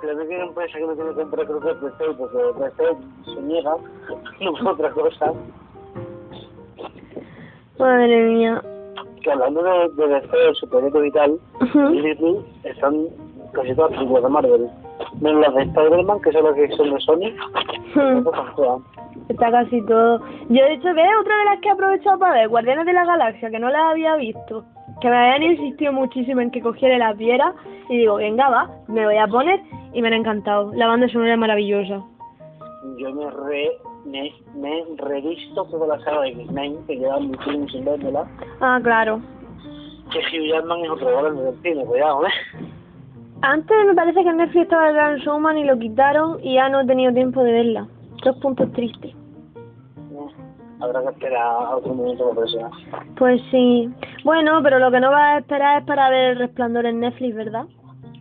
La 0.03 0.13
única 0.13 0.43
empresa 0.43 0.79
que 0.79 0.87
no 0.87 0.95
tiene 0.95 1.11
que 1.11 1.17
comprar 1.23 1.47
creo 1.47 1.61
que 1.61 1.71
es 1.71 1.77
PC, 1.77 2.05
porque 2.19 2.39
PC 2.59 2.97
se 3.35 3.43
niega, 3.43 3.75
no 4.41 4.53
por 4.53 4.69
otra 4.75 4.91
cosa. 4.91 5.33
Madre 7.79 8.23
mía. 8.29 8.63
Que 9.23 9.31
hablando 9.31 9.63
de, 9.63 9.89
de 9.91 10.09
DC, 10.09 10.55
superhéroes 10.55 11.09
y 11.09 11.13
tal. 11.13 11.39
Disney 11.93 12.37
están 12.65 13.07
casi 13.53 13.75
todas 13.75 13.91
las 13.91 13.99
películas 13.99 14.23
de 14.23 14.29
Marvel. 14.29 14.71
Menos 15.21 15.41
las 15.41 15.55
de 15.55 15.63
Spider-Man, 15.63 16.21
que 16.23 16.33
son 16.33 16.45
las 16.45 16.55
que 16.55 16.69
son 16.77 16.91
de 16.91 17.01
Sony. 17.01 17.31
Está 19.29 19.51
casi 19.51 19.83
todo. 19.83 20.21
Yo 20.49 20.65
de 20.65 20.75
hecho 20.75 20.95
veo 20.95 21.21
otra 21.21 21.37
de 21.39 21.45
las 21.45 21.61
que 21.61 21.69
he 21.69 21.73
aprovechado 21.73 22.19
para 22.19 22.35
ver, 22.35 22.49
Guardianes 22.49 22.87
de 22.87 22.93
la 22.93 23.05
Galaxia, 23.05 23.51
que 23.51 23.59
no 23.59 23.71
las 23.71 23.83
había 23.91 24.17
visto. 24.17 24.65
Que 25.01 25.11
me 25.11 25.17
habían 25.17 25.53
insistido 25.53 25.93
muchísimo 25.93 26.41
en 26.41 26.51
que 26.51 26.61
cogiera 26.61 26.97
las 26.97 27.17
viera. 27.17 27.53
Y 27.89 27.99
digo, 27.99 28.17
venga, 28.17 28.49
va, 28.49 28.71
me 28.89 29.05
voy 29.05 29.17
a 29.17 29.27
poner. 29.27 29.61
Y 29.93 30.01
me 30.01 30.09
han 30.09 30.15
encantado. 30.15 30.73
La 30.75 30.87
banda 30.87 31.09
sonora 31.09 31.35
es 31.35 31.39
maravillosa. 31.39 32.03
Yo 32.99 33.13
me 33.13 33.31
re, 33.31 33.71
me, 34.07 34.33
me 34.55 34.81
he 34.81 34.85
revisto 34.97 35.65
toda 35.65 35.97
la 35.97 36.05
saga 36.05 36.23
de 36.23 36.29
X-Men, 36.31 36.87
que 36.87 36.97
lleva 36.97 37.19
muchísimo 37.19 37.69
sin 37.69 37.85
vérmela. 37.85 38.27
Ah, 38.61 38.81
claro. 38.83 39.21
Que 40.13 40.19
Hugh 40.19 40.49
Jackman 40.49 40.85
es 40.85 40.91
otro 40.91 41.19
grande 41.19 41.43
del 41.43 41.63
cine, 41.63 41.85
cuidado, 41.85 42.27
¿eh? 42.27 42.31
Antes 43.43 43.77
me 43.87 43.95
parece 43.95 44.23
que 44.23 44.31
en 44.31 44.39
Netflix 44.39 44.63
estaba 44.63 44.89
el 44.89 44.95
Gran 44.95 45.17
Showman 45.19 45.59
y 45.59 45.65
lo 45.65 45.79
quitaron 45.79 46.39
y 46.43 46.55
ya 46.55 46.69
no 46.69 46.81
he 46.81 46.87
tenido 46.87 47.13
tiempo 47.13 47.43
de 47.43 47.53
verla. 47.53 47.87
Dos 48.25 48.37
puntos 48.39 48.73
tristes. 48.73 49.15
Habrá 50.81 51.03
que 51.03 51.09
esperar 51.09 51.43
a 51.43 51.77
otro 51.77 51.95
momento 51.95 52.29
para 52.29 52.41
presionar. 52.41 52.71
Pues 53.17 53.41
sí. 53.51 53.91
Bueno, 54.25 54.61
pero 54.63 54.79
lo 54.79 54.91
que 54.91 55.01
no 55.01 55.11
vas 55.11 55.37
a 55.37 55.39
esperar 55.39 55.81
es 55.81 55.87
para 55.87 56.11
ver 56.11 56.33
el 56.33 56.39
resplandor 56.39 56.87
en 56.87 57.01
Netflix, 57.01 57.35
¿verdad? 57.35 57.67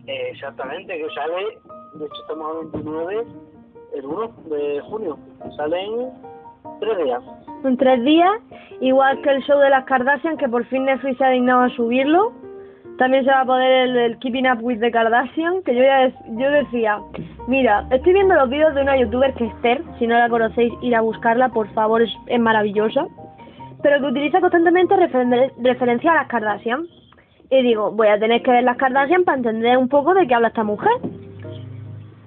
Eh, 0.06 0.30
exactamente, 0.32 0.96
que 0.96 1.08
sale, 1.14 1.58
de 1.94 2.06
hecho 2.06 2.22
estamos 2.22 2.50
a 2.50 2.58
29, 2.60 3.26
el 3.94 4.04
1 4.06 4.28
de 4.48 4.80
junio. 4.82 5.18
Salen 5.56 6.10
tres 6.80 6.98
días. 7.04 7.22
En 7.64 7.76
tres 7.76 8.04
días, 8.04 8.30
igual 8.80 9.20
que 9.22 9.30
el 9.30 9.42
show 9.42 9.58
de 9.58 9.70
las 9.70 9.84
Kardashian, 9.84 10.36
que 10.36 10.48
por 10.48 10.64
fin 10.66 10.84
Netflix 10.84 11.18
se 11.18 11.24
ha 11.24 11.30
dignado 11.30 11.62
a 11.62 11.68
subirlo. 11.70 12.32
También 12.98 13.24
se 13.24 13.30
va 13.30 13.42
a 13.42 13.44
poder 13.44 13.96
el, 13.96 14.18
Keeping 14.18 14.46
Up 14.50 14.58
with 14.62 14.80
the 14.80 14.90
Kardashian, 14.90 15.62
que 15.64 15.74
yo 15.74 15.82
ya 15.82 16.08
yo 16.28 16.50
decía, 16.50 16.98
mira, 17.46 17.86
estoy 17.90 18.14
viendo 18.14 18.34
los 18.34 18.48
vídeos 18.48 18.74
de 18.74 18.80
una 18.82 18.96
youtuber 18.96 19.34
que 19.34 19.44
es 19.44 19.80
si 19.98 20.06
no 20.06 20.16
la 20.18 20.30
conocéis, 20.30 20.72
ir 20.80 20.96
a 20.96 21.02
buscarla, 21.02 21.50
por 21.50 21.68
favor, 21.74 22.00
es, 22.00 22.10
es 22.26 22.40
maravillosa, 22.40 23.06
pero 23.82 24.00
que 24.00 24.06
utiliza 24.06 24.40
constantemente 24.40 24.94
referen- 24.96 25.52
referencia 25.62 26.12
a 26.12 26.16
las 26.16 26.28
Kardashian. 26.28 26.86
Y 27.50 27.62
digo, 27.62 27.90
voy 27.92 28.08
a 28.08 28.18
tener 28.18 28.42
que 28.42 28.50
ver 28.50 28.64
las 28.64 28.78
Kardashian 28.78 29.24
para 29.24 29.36
entender 29.36 29.76
un 29.76 29.88
poco 29.88 30.14
de 30.14 30.26
qué 30.26 30.34
habla 30.34 30.48
esta 30.48 30.64
mujer. 30.64 30.92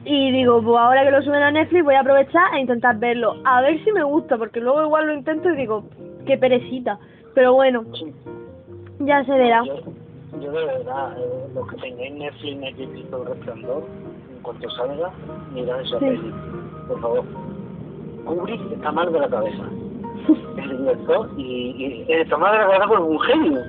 Y 0.05 0.31
digo, 0.31 0.61
pues 0.61 0.77
ahora 0.77 1.03
que 1.03 1.11
lo 1.11 1.21
suben 1.21 1.43
a 1.43 1.51
Netflix 1.51 1.83
voy 1.83 1.95
a 1.95 1.99
aprovechar 2.01 2.53
e 2.55 2.61
intentar 2.61 2.97
verlo. 2.99 3.35
A 3.45 3.61
ver 3.61 3.83
si 3.83 3.91
me 3.91 4.03
gusta, 4.03 4.37
porque 4.37 4.59
luego 4.61 4.83
igual 4.83 5.07
lo 5.07 5.13
intento 5.13 5.49
y 5.49 5.55
digo, 5.57 5.83
qué 6.25 6.37
perecita. 6.37 6.97
Pero 7.35 7.53
bueno, 7.53 7.83
Sí. 7.93 8.13
ya 8.99 9.23
se 9.25 9.31
verá. 9.31 9.63
Yo, 9.65 9.75
yo 10.39 10.51
de 10.51 10.65
verdad, 10.65 11.17
eh, 11.19 11.49
los 11.53 11.67
que 11.67 11.75
tengáis 11.77 12.13
Netflix, 12.13 12.57
Netflix 12.57 12.93
visto 12.93 13.21
el 13.21 13.27
resplandor, 13.27 13.83
en 14.35 14.41
cuanto 14.41 14.69
salga, 14.71 15.11
mirad 15.53 15.81
esa 15.81 15.99
Sí. 15.99 16.05
peli, 16.05 16.33
por 16.87 17.01
favor. 17.01 17.23
Kubrick 18.25 18.71
está 18.71 18.91
mal 18.91 19.11
de 19.11 19.19
la 19.19 19.27
cabeza. 19.29 19.63
El 20.57 20.77
director, 20.77 21.29
y, 21.37 22.05
y 22.07 22.11
está 22.13 22.37
mal 22.37 22.51
de 22.51 22.57
la 22.59 22.65
cabeza 22.67 22.87
por 22.87 22.99
un 23.01 23.19
genio. 23.21 23.59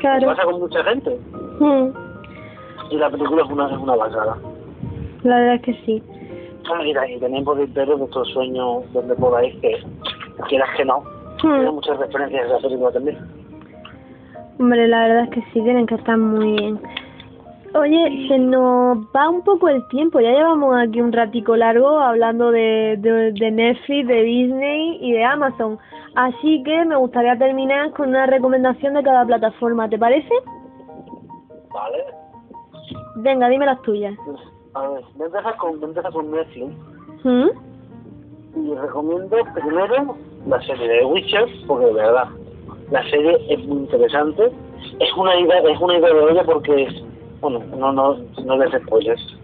Claro. 0.00 0.26
Pasa 0.28 0.42
con 0.44 0.60
mucha 0.60 0.82
gente. 0.84 1.18
Mm, 1.60 1.88
Y 2.90 2.96
la 2.96 3.10
película 3.10 3.42
es 3.44 3.50
una, 3.50 3.70
es 3.70 3.78
una 3.78 3.94
basada. 3.96 4.36
La 5.22 5.36
verdad 5.36 5.54
es 5.56 5.62
que 5.62 5.74
sí. 5.84 6.02
Y 6.84 7.18
tenéis 7.18 7.44
por 7.44 7.68
ver 7.68 7.96
vuestros 7.96 8.28
sueños 8.28 8.84
donde 8.92 9.14
podáis, 9.16 9.54
que 9.56 9.76
quieras 10.48 10.68
que 10.76 10.84
no. 10.84 11.02
Tiene 11.40 11.70
Mm, 11.70 11.74
muchas 11.74 11.98
referencias 11.98 12.44
a 12.44 12.46
esa 12.46 12.58
película 12.58 12.92
también. 12.92 13.18
Hombre, 14.58 14.86
la 14.88 15.00
verdad 15.08 15.24
es 15.24 15.30
que 15.30 15.42
sí, 15.52 15.62
tienen 15.62 15.86
que 15.86 15.94
estar 15.94 16.16
muy 16.16 16.52
bien. 16.52 16.80
Oye, 17.74 18.26
se 18.28 18.38
nos 18.38 18.98
va 19.14 19.28
un 19.30 19.42
poco 19.42 19.68
el 19.68 19.86
tiempo. 19.88 20.20
Ya 20.20 20.32
llevamos 20.32 20.76
aquí 20.76 21.00
un 21.00 21.12
ratico 21.12 21.56
largo 21.56 21.98
hablando 21.98 22.50
de, 22.50 22.96
de, 22.98 23.32
de 23.32 23.50
Netflix, 23.50 24.08
de 24.08 24.22
Disney 24.22 24.98
y 25.00 25.12
de 25.12 25.24
Amazon. 25.24 25.78
Así 26.14 26.62
que 26.64 26.84
me 26.84 26.96
gustaría 26.96 27.38
terminar 27.38 27.92
con 27.92 28.08
una 28.10 28.26
recomendación 28.26 28.94
de 28.94 29.02
cada 29.02 29.24
plataforma. 29.24 29.88
¿Te 29.88 29.98
parece? 29.98 30.34
Vale. 31.72 32.04
Venga, 33.16 33.48
dime 33.48 33.66
las 33.66 33.80
tuyas. 33.82 34.14
A 34.74 34.88
ver, 34.88 35.02
voy 35.14 35.22
a 35.22 35.26
empezar 35.26 35.56
con, 35.56 35.72
voy 35.80 35.84
a 35.84 35.88
empezar 35.88 36.12
con 36.12 36.30
Netflix. 36.30 36.72
¿Mm? 37.24 37.48
Y 38.56 38.74
recomiendo 38.74 39.36
primero 39.54 40.16
la 40.46 40.60
serie 40.62 40.88
de 40.88 41.04
Witcher, 41.04 41.46
porque 41.66 41.86
de 41.86 41.92
verdad, 41.92 42.28
la 42.90 43.02
serie 43.10 43.36
es 43.48 43.58
muy 43.66 43.78
interesante. 43.78 44.50
Es 44.98 45.12
una 45.16 45.38
idea, 45.38 45.58
es 45.60 45.80
una 45.80 45.98
idea 45.98 46.12
de 46.12 46.32
ella 46.32 46.44
porque 46.44 46.82
es, 46.84 46.94
bueno, 47.40 47.60
no, 47.76 47.92
no, 47.92 48.16
no 48.44 48.56
les 48.56 48.82
spoilers. 48.82 49.36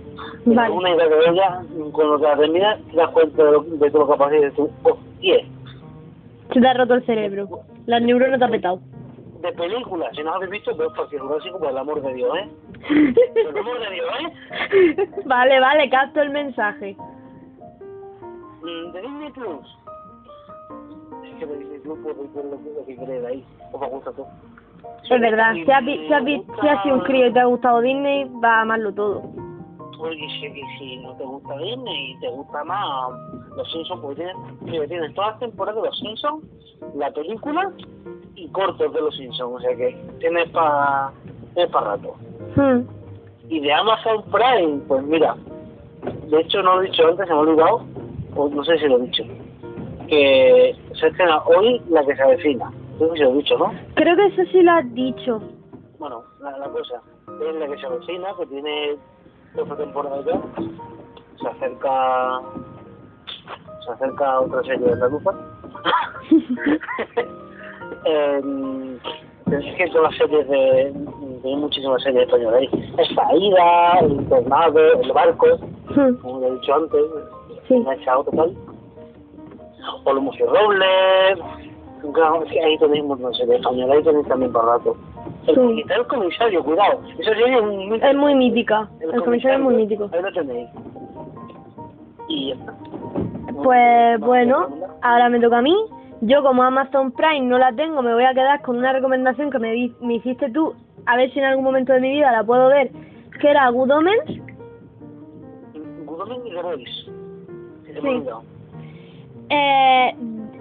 Vale. 0.45 0.69
Es 0.73 0.79
una 0.79 0.91
idea 0.95 1.09
de 1.09 1.31
ella, 1.31 1.63
con 1.93 2.11
lo 2.11 2.19
que 2.19 2.25
la 2.25 2.37
terminas, 2.37 2.81
te 2.91 2.97
das 2.97 3.11
cuenta 3.11 3.45
de, 3.45 3.53
lo, 3.53 3.63
de 3.63 3.91
todo 3.91 4.05
lo 4.07 4.13
que 4.13 4.19
pasa 4.19 4.37
y 4.37 4.41
de 4.41 4.51
tu, 4.53 4.71
hostia, 4.85 5.45
Se 6.53 6.61
te 6.61 6.69
ha 6.69 6.75
roto 6.75 6.95
el 6.95 7.05
cerebro. 7.07 7.49
Las 7.87 8.03
neuronas 8.03 8.39
te 8.39 8.45
ha 8.45 8.49
petado. 8.49 8.81
de 9.43 9.53
películas, 9.53 10.11
si 10.17 10.23
no 10.23 10.33
habéis 10.35 10.51
visto, 10.51 10.77
pues 10.77 10.89
porque 10.97 11.19
Jurásico, 11.19 11.59
por 11.59 11.71
el 11.71 11.79
amor 11.79 12.01
de 12.03 12.15
Dios, 12.15 12.37
¿eh? 12.39 12.49
Por 12.89 13.59
amor 13.59 13.81
de 13.81 13.91
Dios, 13.91 14.07
¿eh? 14.21 15.11
vale, 15.27 15.61
vale, 15.61 15.91
capto 15.91 16.21
el 16.23 16.31
mensaje. 16.31 16.97
De 18.93 19.01
Disney 19.01 19.31
Plus. 19.33 19.79
Es 21.25 21.35
que 21.39 21.47
de 21.47 21.59
Disney 21.59 21.79
Plus 21.81 21.99
puedo 22.01 22.17
ver 22.35 22.45
lo 22.45 22.85
que- 22.87 22.97
queréis 22.97 23.23
de 23.23 23.27
ahí. 23.27 23.45
O 23.73 23.79
me 23.79 23.89
gusta 23.89 24.13
todo. 24.13 24.27
Es 25.11 25.21
verdad, 25.21 25.53
si 25.55 25.71
has, 25.71 25.85
vi- 25.85 26.07
si 26.07 26.13
has, 26.13 26.25
vi- 26.25 26.45
si 26.61 26.69
has 26.69 26.83
sido 26.83 26.95
un 26.97 27.01
crío 27.03 27.27
y 27.27 27.33
te 27.33 27.41
ha 27.41 27.45
gustado 27.45 27.81
Disney, 27.81 28.25
va 28.43 28.59
a 28.59 28.61
amarlo 28.63 28.93
todo. 28.93 29.23
Oye, 29.99 30.17
y 30.25 30.29
si, 30.41 30.63
si 30.79 30.97
no 30.99 31.15
te 31.15 31.25
gusta 31.25 31.57
Disney 31.59 32.13
y 32.13 32.21
te 32.21 32.29
gusta 32.29 32.63
más 32.65 33.11
Los 33.57 33.71
Simpsons, 33.73 34.01
porque 34.03 34.17
tienen, 34.17 34.37
mira, 34.61 34.87
tienen 34.87 35.15
todas 35.15 35.31
las 35.33 35.41
temporadas 35.41 35.83
de 35.83 35.89
Los 35.89 35.99
Simpsons, 35.99 36.45
la 36.95 37.11
película 37.13 37.73
y 38.35 38.49
cortos 38.51 38.93
de 38.93 39.01
Los 39.01 39.17
Simpsons, 39.17 39.53
o 39.55 39.61
sea 39.61 39.75
que 39.77 39.97
tienes 40.21 40.49
para 40.51 41.11
tienes 41.55 41.73
pa 41.73 41.81
rato. 41.81 42.15
Hmm. 42.57 42.83
Y 43.49 43.61
de 43.61 43.73
Amazon 43.73 44.25
Prime, 44.33 44.81
pues 44.89 45.03
mira, 45.05 45.37
de 46.29 46.41
hecho 46.41 46.63
no 46.63 46.77
lo 46.77 46.83
he 46.83 46.87
dicho 46.87 47.07
antes, 47.07 47.27
se 47.27 47.33
me 47.33 47.39
ha 47.39 47.43
olvidado, 47.43 47.85
o 48.35 48.49
no 48.49 48.65
sé 48.65 48.79
si 48.79 48.89
lo 48.89 48.97
he 48.97 49.03
dicho, 49.03 49.25
que 50.09 50.75
se 50.99 51.07
estrena 51.07 51.43
hoy 51.43 51.81
la 51.91 52.05
que 52.05 52.17
se 52.17 52.23
avecina. 52.23 52.73
Creo 52.99 53.13
que 53.13 53.19
se 53.19 53.25
lo 53.25 53.31
he 53.31 53.37
dicho, 53.37 53.59
¿no? 53.59 53.73
Creo 53.95 54.17
que 54.17 54.27
eso 54.27 54.43
sí 54.51 54.63
lo 54.63 54.73
has 54.73 54.95
dicho. 54.95 55.41
Bueno, 55.99 56.25
la, 56.41 56.57
la 56.59 56.69
cosa 56.69 57.03
es 57.29 57.55
la 57.57 57.69
que 57.69 57.79
se 57.79 57.87
avecina, 57.87 58.29
que 58.39 58.47
tiene 58.47 58.97
otra 59.57 59.77
temporada 59.77 60.21
ya. 60.25 60.41
Se 61.41 61.49
acerca. 61.49 62.41
Se 63.85 63.93
acerca 63.93 64.41
otra 64.41 64.63
serie 64.63 64.89
de 64.89 64.97
la 64.97 65.09
lupa. 65.09 65.35
eh, 68.05 68.99
es 69.53 69.75
que 69.77 69.87
todas 69.89 70.11
las 70.11 70.19
series 70.19 70.49
de. 70.49 70.93
Hay 71.45 71.57
muchísimas 71.57 72.03
series 72.03 72.25
españolas 72.25 72.61
ahí. 72.61 72.93
Esta 72.99 73.35
ida, 73.37 73.99
el 74.01 74.13
internado, 74.13 75.01
el 75.01 75.13
barco, 75.13 75.47
Hmm. 75.95 76.15
como 76.21 76.41
lo 76.41 76.47
he 76.49 76.53
dicho 76.55 76.75
antes, 76.75 77.01
Sí. 77.69 77.75
me 77.79 77.91
ha 77.91 77.95
echado 77.95 78.25
total. 78.25 78.53
O 80.05 80.13
los 80.13 80.39
Robles. 80.39 81.39
Claro, 82.13 82.43
es 82.45 82.53
que 82.53 82.61
ahí 82.61 82.79
tenéis 82.79 83.03
un 83.03 83.09
montón 83.09 83.31
de 83.33 83.37
series 83.39 83.61
españolas, 83.61 83.97
ahí 83.97 84.03
tenéis 84.03 84.27
también 84.29 84.53
para 84.53 84.67
rato. 84.73 84.97
El, 85.47 85.55
Sí. 85.55 85.61
comisario, 85.61 86.03
el 86.03 86.07
comisario, 86.09 86.65
cuidado. 86.65 87.01
Esa 87.19 87.31
serie 87.35 87.55
es 87.55 87.61
un 87.63 87.79
mítico. 87.89 88.07
Es 88.07 88.17
muy 88.17 88.35
mítica. 88.35 88.89
El 89.01 89.23
comisario 89.23 89.57
es 89.59 89.63
muy 89.63 89.75
mítico. 89.75 90.11
Ahí 90.13 90.23
lo 90.23 90.33
tenéis. 90.33 90.69
Y 92.29 92.49
ya 92.49 92.55
está. 92.55 92.75
Pues 93.63 94.21
bueno, 94.21 94.69
ahora 95.03 95.29
me 95.29 95.41
toca 95.41 95.59
a 95.59 95.63
mí. 95.63 95.77
Yo 96.23 96.43
como 96.43 96.63
Amazon 96.63 97.13
Prime 97.13 97.43
no 97.47 97.59
la 97.59 97.73
tengo, 97.73 98.01
me 98.03 98.15
voy 98.15 98.25
a 98.25 98.33
quedar 98.35 98.63
con 98.63 98.79
una 98.79 98.93
recomendación 98.93 99.51
que 99.51 99.59
me, 99.59 99.73
di- 99.73 99.95
me 100.01 100.15
hiciste 100.15 100.51
tú, 100.51 100.75
a 101.05 101.17
ver 101.17 101.31
si 101.33 101.39
en 101.39 101.45
algún 101.45 101.65
momento 101.65 101.93
de 101.93 102.01
mi 102.01 102.11
vida 102.11 102.33
la 102.33 102.43
puedo 102.43 102.69
ver, 102.69 102.91
que 103.41 103.51
era 103.51 103.69
Good 103.71 103.91
Omens. 103.91 104.31
Y. 104.31 104.41
Se 107.87 108.01
me 108.01 108.21
Sí. 108.21 108.27
Eh, 109.51 110.15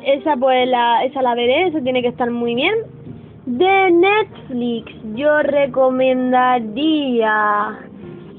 esa 0.04 0.36
pues 0.38 0.68
la, 0.70 1.04
esa 1.06 1.22
la 1.22 1.34
veré, 1.36 1.68
esa 1.68 1.80
tiene 1.82 2.02
que 2.02 2.10
estar 2.10 2.30
muy 2.30 2.54
bien. 2.56 2.76
De 3.46 3.92
Netflix 3.92 4.92
yo 5.16 5.42
recomendaría 5.44 7.80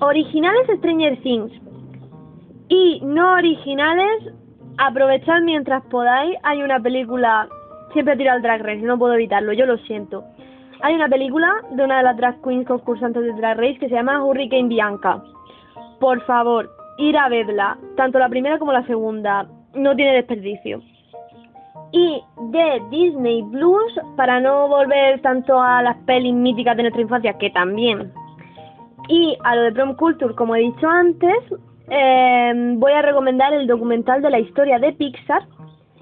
originales 0.01 0.67
Stranger 0.79 1.17
Things 1.23 1.53
y 2.69 3.01
no 3.05 3.33
originales 3.35 4.33
aprovechad 4.79 5.41
mientras 5.43 5.85
podáis. 5.87 6.37
Hay 6.43 6.63
una 6.63 6.81
película, 6.81 7.49
siempre 7.93 8.17
tiro 8.17 8.33
al 8.33 8.43
Drag 8.43 8.63
Race, 8.63 8.83
no 8.83 8.99
puedo 8.99 9.15
evitarlo, 9.15 9.53
yo 9.53 9.67
lo 9.67 9.79
siento. 9.79 10.25
Hay 10.83 10.95
una 10.95 11.09
película 11.09 11.51
de 11.71 11.85
una 11.85 11.99
de 11.99 12.03
las 12.03 12.17
drag 12.17 12.43
queens 12.43 12.67
concursantes 12.67 13.23
de 13.23 13.33
Drag 13.33 13.57
Race 13.57 13.79
que 13.79 13.89
se 13.89 13.95
llama 13.95 14.23
Hurricane 14.23 14.69
Bianca. 14.69 15.23
Por 15.99 16.21
favor, 16.27 16.71
ir 16.99 17.17
a 17.17 17.29
verla, 17.29 17.79
tanto 17.97 18.19
la 18.19 18.29
primera 18.29 18.59
como 18.59 18.73
la 18.73 18.87
segunda, 18.87 19.47
no 19.75 19.97
tiene 19.97 20.15
desperdicio. 20.15 20.83
Y 21.93 22.23
de 22.51 22.83
Disney 22.91 23.43
Plus, 23.51 24.01
para 24.17 24.41
no 24.41 24.69
volver 24.69 25.21
tanto 25.23 25.59
a 25.59 25.83
las 25.83 25.97
pelis 26.05 26.35
míticas 26.35 26.77
de 26.77 26.83
nuestra 26.83 27.03
infancia, 27.03 27.39
que 27.39 27.51
también, 27.51 28.13
y 29.09 29.37
a 29.45 29.55
lo 29.55 29.63
de 29.63 29.73
Prom 29.73 29.95
Culture, 29.95 30.35
como 30.35 30.57
he 30.57 30.61
dicho 30.61 30.89
antes, 30.89 31.39
eh, 31.91 32.53
voy 32.77 32.93
a 32.93 33.03
recomendar 33.03 33.53
el 33.53 33.67
documental 33.67 34.23
de 34.23 34.31
la 34.31 34.39
historia 34.39 34.79
de 34.79 34.93
Pixar, 34.93 35.43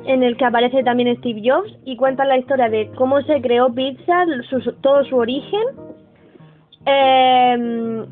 en 0.06 0.22
el 0.22 0.36
que 0.36 0.44
aparece 0.44 0.82
también 0.82 1.16
Steve 1.18 1.42
Jobs 1.44 1.72
y 1.84 1.96
cuenta 1.96 2.24
la 2.24 2.36
historia 2.38 2.68
de 2.68 2.90
cómo 2.96 3.20
se 3.22 3.40
creó 3.40 3.72
Pixar, 3.72 4.26
su- 4.50 4.72
todo 4.80 5.04
su 5.04 5.16
origen, 5.16 5.62
eh, 6.86 8.04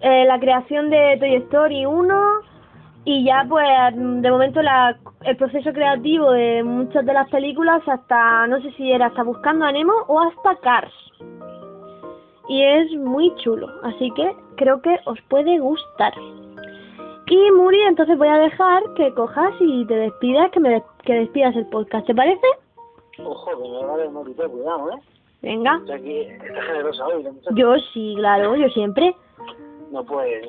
eh, 0.00 0.24
la 0.26 0.38
creación 0.38 0.90
de 0.90 1.16
Toy 1.18 1.34
Story 1.36 1.86
1 1.86 2.14
y 3.04 3.24
ya 3.24 3.44
pues 3.48 3.66
de 3.96 4.30
momento 4.30 4.62
la, 4.62 4.96
el 5.24 5.36
proceso 5.36 5.72
creativo 5.72 6.30
de 6.32 6.62
muchas 6.62 7.04
de 7.04 7.12
las 7.12 7.28
películas 7.30 7.82
hasta, 7.86 8.46
no 8.46 8.60
sé 8.62 8.70
si 8.72 8.92
era 8.92 9.06
hasta 9.06 9.24
Buscando 9.24 9.64
a 9.64 9.72
Nemo 9.72 9.92
o 10.08 10.20
hasta 10.20 10.56
Cars. 10.60 10.92
Y 12.48 12.62
es 12.62 12.92
muy 12.96 13.32
chulo, 13.36 13.68
así 13.84 14.10
que 14.14 14.32
creo 14.56 14.80
que 14.82 14.98
os 15.06 15.20
puede 15.28 15.58
gustar. 15.58 16.12
Y 17.32 17.50
Muri, 17.52 17.80
entonces 17.80 18.18
voy 18.18 18.28
a 18.28 18.36
dejar 18.36 18.82
que 18.94 19.14
cojas 19.14 19.54
y 19.58 19.86
te 19.86 19.94
despidas, 19.94 20.50
que 20.50 20.60
me 20.60 20.68
des- 20.68 20.82
que 21.02 21.14
despidas 21.14 21.56
el 21.56 21.66
podcast, 21.68 22.06
¿te 22.06 22.14
parece? 22.14 22.46
Ojo, 23.24 23.50
que 23.50 23.56
me 23.70 23.86
va 23.86 23.94
a 23.94 23.96
dar 23.96 24.08
un 24.08 24.34
cuidado, 24.34 24.90
¿eh? 24.90 25.00
Venga. 25.40 25.80
O 25.82 25.86
sea 25.86 25.98
que 25.98 26.20
está 26.28 26.62
generosa 26.62 27.06
hoy, 27.06 27.22
muchacha. 27.22 27.50
Yo 27.54 27.74
sí, 27.94 28.14
claro, 28.18 28.54
yo 28.54 28.68
siempre. 28.68 29.16
No, 29.90 30.04
pues, 30.04 30.42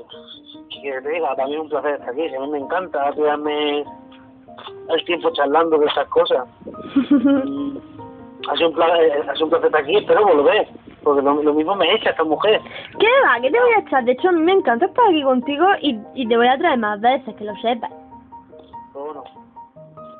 que 0.81 1.01
te 1.01 1.09
diga, 1.09 1.33
también 1.37 1.61
un 1.61 1.69
placer 1.69 1.93
estar 1.93 2.09
aquí. 2.09 2.27
Si 2.27 2.35
a 2.35 2.39
mí 2.41 2.47
me 2.49 2.57
encanta 2.59 3.13
tirarme 3.13 3.85
el 4.89 5.05
tiempo 5.05 5.29
charlando 5.31 5.77
de 5.77 5.85
estas 5.85 6.07
cosas. 6.09 6.45
Y 7.45 7.79
ha 8.49 8.55
sido 8.57 8.69
un 8.69 8.75
placer, 8.75 9.29
ha 9.29 9.33
sido 9.35 9.45
un 9.45 9.49
placer 9.51 9.67
estar 9.67 9.81
aquí, 9.83 9.95
espero 9.95 10.25
volver. 10.25 10.67
Porque 11.03 11.21
lo, 11.21 11.41
lo 11.43 11.53
mismo 11.53 11.75
me 11.75 11.93
echa 11.93 12.11
esta 12.11 12.23
mujer. 12.23 12.61
¿Qué 12.99 13.07
va? 13.25 13.41
¿Qué 13.41 13.51
te 13.51 13.59
voy 13.59 13.71
a 13.71 13.79
echar? 13.79 14.03
De 14.05 14.13
hecho, 14.13 14.29
a 14.29 14.31
mí 14.31 14.41
me 14.41 14.53
encanta 14.53 14.85
estar 14.85 15.05
aquí 15.07 15.23
contigo 15.23 15.65
y, 15.81 15.99
y 16.15 16.27
te 16.27 16.37
voy 16.37 16.47
a 16.47 16.57
traer 16.57 16.79
más 16.79 17.01
veces, 17.01 17.35
que 17.35 17.43
lo 17.43 17.55
sepas. 17.57 17.91
Bueno, 18.93 19.23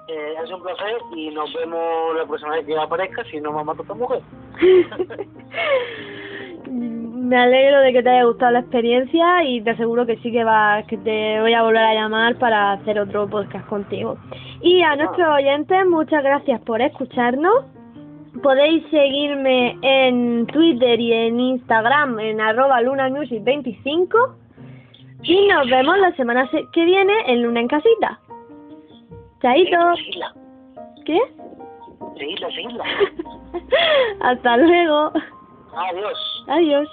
eh, 0.09 0.35
sido 0.43 0.57
un 0.57 0.63
placer 0.63 0.97
y 1.15 1.29
nos 1.29 1.53
vemos 1.53 2.15
la 2.15 2.25
próxima 2.25 2.51
vez 2.55 2.65
que 2.65 2.77
aparezca 2.77 3.23
si 3.25 3.39
no 3.39 3.53
me 3.53 3.63
mata 3.63 3.81
esta 3.81 3.93
mujer. 3.93 4.21
Me 6.65 7.37
alegro 7.37 7.79
de 7.79 7.93
que 7.93 8.03
te 8.03 8.09
haya 8.09 8.25
gustado 8.25 8.51
la 8.51 8.59
experiencia 8.59 9.43
y 9.45 9.61
te 9.61 9.71
aseguro 9.71 10.05
que 10.05 10.17
sí 10.17 10.29
que 10.29 10.43
va, 10.43 10.83
que 10.83 10.97
te 10.97 11.39
voy 11.39 11.53
a 11.53 11.63
volver 11.63 11.83
a 11.83 11.93
llamar 11.93 12.35
para 12.37 12.73
hacer 12.73 12.99
otro 12.99 13.29
podcast 13.29 13.65
contigo. 13.67 14.17
Y 14.61 14.81
a 14.81 14.95
nuestros 14.97 15.29
oyentes, 15.29 15.87
muchas 15.87 16.21
gracias 16.21 16.59
por 16.61 16.81
escucharnos. 16.81 17.63
Podéis 18.41 18.83
seguirme 18.89 19.77
en 19.81 20.45
Twitter 20.47 20.99
y 20.99 21.13
en 21.13 21.39
Instagram 21.39 22.19
en 22.19 22.41
arroba 22.41 22.81
lunamusic25 22.81 24.35
y 25.21 25.47
nos 25.47 25.69
vemos 25.69 25.97
la 25.99 26.11
semana 26.15 26.49
se- 26.49 26.65
que 26.73 26.83
viene 26.83 27.13
en 27.27 27.43
Luna 27.43 27.61
en 27.61 27.67
Casita. 27.67 28.19
Chaito. 29.41 29.77
¿Qué? 31.05 31.19
seguidla, 32.17 32.49
seguidla. 32.51 32.83
Hasta 34.21 34.57
luego. 34.57 35.11
Adiós. 35.75 36.43
Adiós. 36.47 36.89